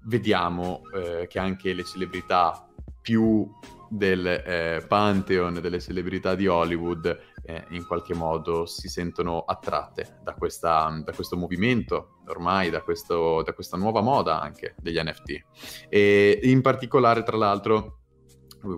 [0.05, 2.67] Vediamo eh, che anche le celebrità
[3.01, 3.51] più
[3.89, 7.07] del eh, pantheon delle celebrità di Hollywood
[7.45, 13.43] eh, in qualche modo si sentono attratte da, questa, da questo movimento, ormai da, questo,
[13.43, 15.45] da, questa nuova moda anche degli NFT.
[15.89, 18.01] E in particolare, tra l'altro,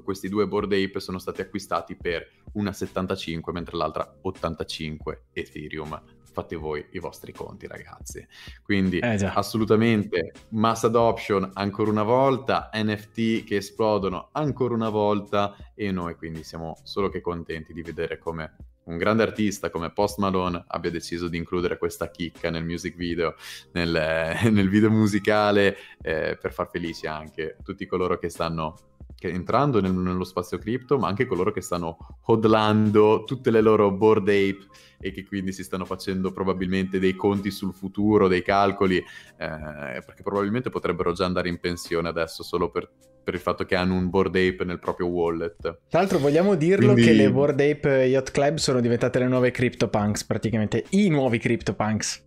[0.03, 6.03] questi due board ape sono stati acquistati per una 75 mentre l'altra 85 Ethereum
[6.37, 8.27] fate voi i vostri conti, ragazzi.
[8.63, 15.91] Quindi eh assolutamente mass adoption ancora una volta, NFT che esplodono ancora una volta e
[15.91, 20.63] noi quindi siamo solo che contenti di vedere come un grande artista come Post Malone
[20.67, 23.35] abbia deciso di includere questa chicca nel music video,
[23.73, 23.91] nel,
[24.53, 29.93] nel video musicale, eh, per far felici anche tutti coloro che stanno che entrando nel,
[29.93, 31.97] nello spazio cripto, ma anche coloro che stanno
[32.27, 34.67] hodlando tutte le loro board ape
[34.99, 39.05] e che quindi si stanno facendo probabilmente dei conti sul futuro, dei calcoli, eh,
[39.37, 42.91] perché probabilmente potrebbero già andare in pensione adesso solo per,
[43.23, 45.61] per, il fatto che hanno un board ape nel proprio wallet.
[45.61, 47.11] Tra l'altro vogliamo dirlo quindi...
[47.11, 52.25] che le board ape Yacht Club sono diventate le nuove CryptoPunks, praticamente i nuovi CryptoPunks.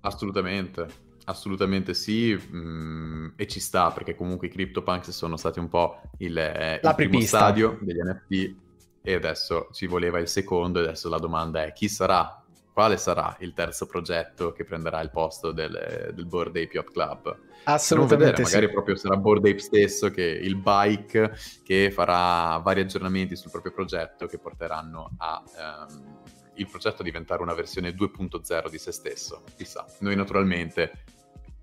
[0.00, 1.08] Assolutamente.
[1.30, 6.36] Assolutamente sì, mm, e ci sta perché comunque i CryptoPunks sono stati un po' il,
[6.36, 8.54] eh, il primo stadio degli NFT
[9.00, 13.36] e adesso ci voleva il secondo e adesso la domanda è chi sarà, quale sarà
[13.40, 17.38] il terzo progetto che prenderà il posto del, del Board Ape Yacht Club?
[17.62, 18.54] Assolutamente vedere, sì.
[18.54, 23.72] Magari proprio sarà Board Ape stesso, che il bike che farà vari aggiornamenti sul proprio
[23.72, 25.42] progetto che porteranno a...
[25.88, 26.18] Um,
[26.54, 29.44] il progetto a diventare una versione 2.0 di se stesso.
[29.56, 31.04] Chissà, noi naturalmente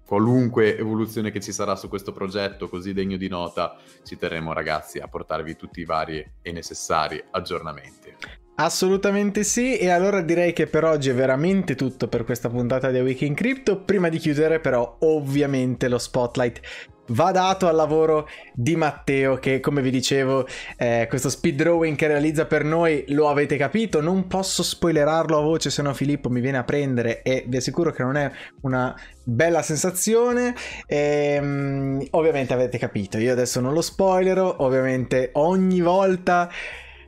[0.08, 5.00] qualunque evoluzione che ci sarà su questo progetto così degno di nota, ci terremo ragazzi
[5.00, 8.16] a portarvi tutti i vari e necessari aggiornamenti.
[8.56, 13.00] Assolutamente sì, e allora direi che per oggi è veramente tutto per questa puntata di
[13.00, 13.82] Week in Crypto.
[13.82, 16.62] Prima di chiudere però ovviamente lo spotlight
[17.08, 20.48] va dato al lavoro di Matteo che come vi dicevo
[20.78, 25.42] eh, questo speed drawing che realizza per noi lo avete capito non posso spoilerarlo a
[25.42, 28.32] voce se no Filippo mi viene a prendere e vi assicuro che non è
[28.62, 30.56] una bella sensazione.
[30.86, 36.50] Ehm, ovviamente avete capito io adesso non lo spoilerò ovviamente ogni volta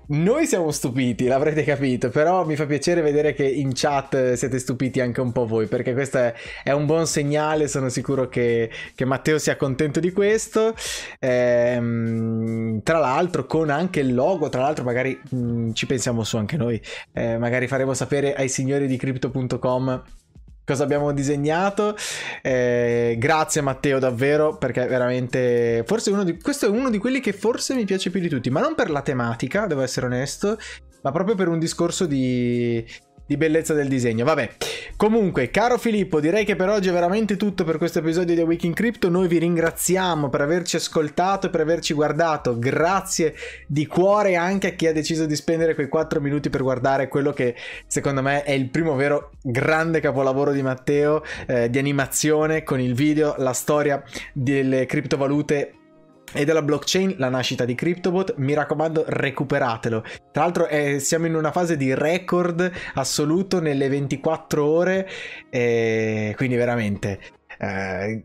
[0.10, 5.02] noi siamo stupiti, l'avrete capito, però mi fa piacere vedere che in chat siete stupiti
[5.02, 6.34] anche un po' voi, perché questo è,
[6.64, 10.74] è un buon segnale, sono sicuro che, che, Matteo sia contento di questo.
[11.20, 16.38] Ehm, tra l'altro con anche il logo, tra l'altro magari mh, mm, ci pensiamo su
[16.38, 16.82] anche noi,
[17.14, 20.04] eh, magari faremo sapere ai signori di crypto.com
[20.70, 21.96] cosa abbiamo disegnato.
[22.44, 27.34] Eh, grazie Matteo davvero perché veramente forse uno di questo è uno di quelli che
[27.34, 30.60] forse mi piace più di tutti, ma non per la tematica, devo essere onesto,
[31.02, 32.86] ma proprio per un discorso di
[33.30, 34.26] di bellezza del disegno.
[34.26, 34.50] Vabbè,
[34.96, 38.74] comunque, caro Filippo, direi che per oggi è veramente tutto per questo episodio di in
[38.74, 39.08] Crypto.
[39.08, 42.58] Noi vi ringraziamo per averci ascoltato e per averci guardato.
[42.58, 43.36] Grazie
[43.68, 47.32] di cuore anche a chi ha deciso di spendere quei 4 minuti per guardare quello
[47.32, 47.54] che
[47.86, 52.96] secondo me è il primo vero grande capolavoro di Matteo eh, di animazione con il
[52.96, 54.02] video, la storia
[54.34, 55.74] delle criptovalute
[56.34, 58.36] e della blockchain, la nascita di CryptoBot.
[58.38, 60.04] Mi raccomando, recuperatelo.
[60.32, 65.10] Tra l'altro, eh, siamo in una fase di record assoluto nelle 24 ore,
[65.50, 67.20] eh, quindi veramente.
[67.58, 68.24] Eh,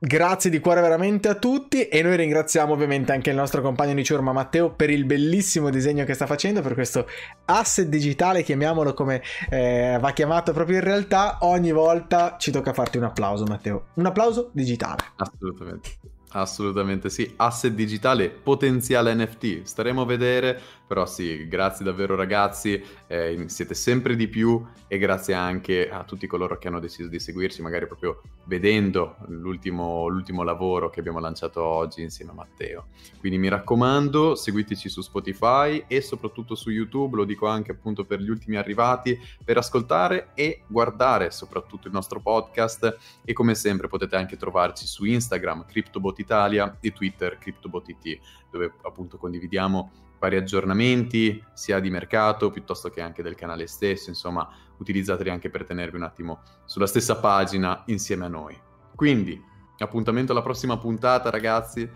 [0.00, 4.04] Grazie di cuore veramente a tutti e noi ringraziamo ovviamente anche il nostro compagno di
[4.04, 7.08] ciurma Matteo per il bellissimo disegno che sta facendo, per questo
[7.46, 9.20] asset digitale, chiamiamolo come
[9.50, 11.38] eh, va chiamato proprio in realtà.
[11.40, 15.02] Ogni volta ci tocca farti un applauso Matteo, un applauso digitale.
[15.16, 16.17] Assolutamente.
[16.30, 23.44] Assolutamente sì, asset digitale, potenziale NFT, staremo a vedere, però sì, grazie davvero ragazzi, eh,
[23.46, 27.62] siete sempre di più e grazie anche a tutti coloro che hanno deciso di seguirci,
[27.62, 32.88] magari proprio vedendo l'ultimo, l'ultimo lavoro che abbiamo lanciato oggi insieme a Matteo.
[33.20, 38.20] Quindi mi raccomando, seguiteci su Spotify e soprattutto su YouTube, lo dico anche appunto per
[38.20, 42.98] gli ultimi arrivati, per ascoltare e guardare soprattutto il nostro podcast.
[43.24, 48.18] E come sempre potete anche trovarci su Instagram, CryptoBot Italia e Twitter CryptoBotIT,
[48.50, 54.48] dove appunto condividiamo vari aggiornamenti sia di mercato piuttosto che anche del canale stesso, insomma
[54.78, 58.58] utilizzateli anche per tenervi un attimo sulla stessa pagina insieme a noi.
[58.94, 59.40] Quindi,
[59.78, 61.88] appuntamento alla prossima puntata ragazzi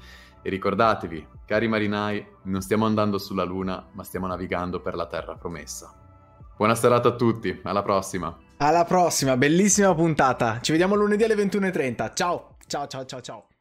[0.42, 5.34] e ricordatevi, cari marinai, non stiamo andando sulla Luna, ma stiamo navigando per la terra
[5.36, 5.92] promessa.
[6.56, 8.36] Buona serata a tutti, alla prossima.
[8.58, 10.60] Alla prossima, bellissima puntata.
[10.60, 12.14] Ci vediamo lunedì alle 21.30.
[12.14, 13.51] Ciao, ciao, ciao, ciao, ciao.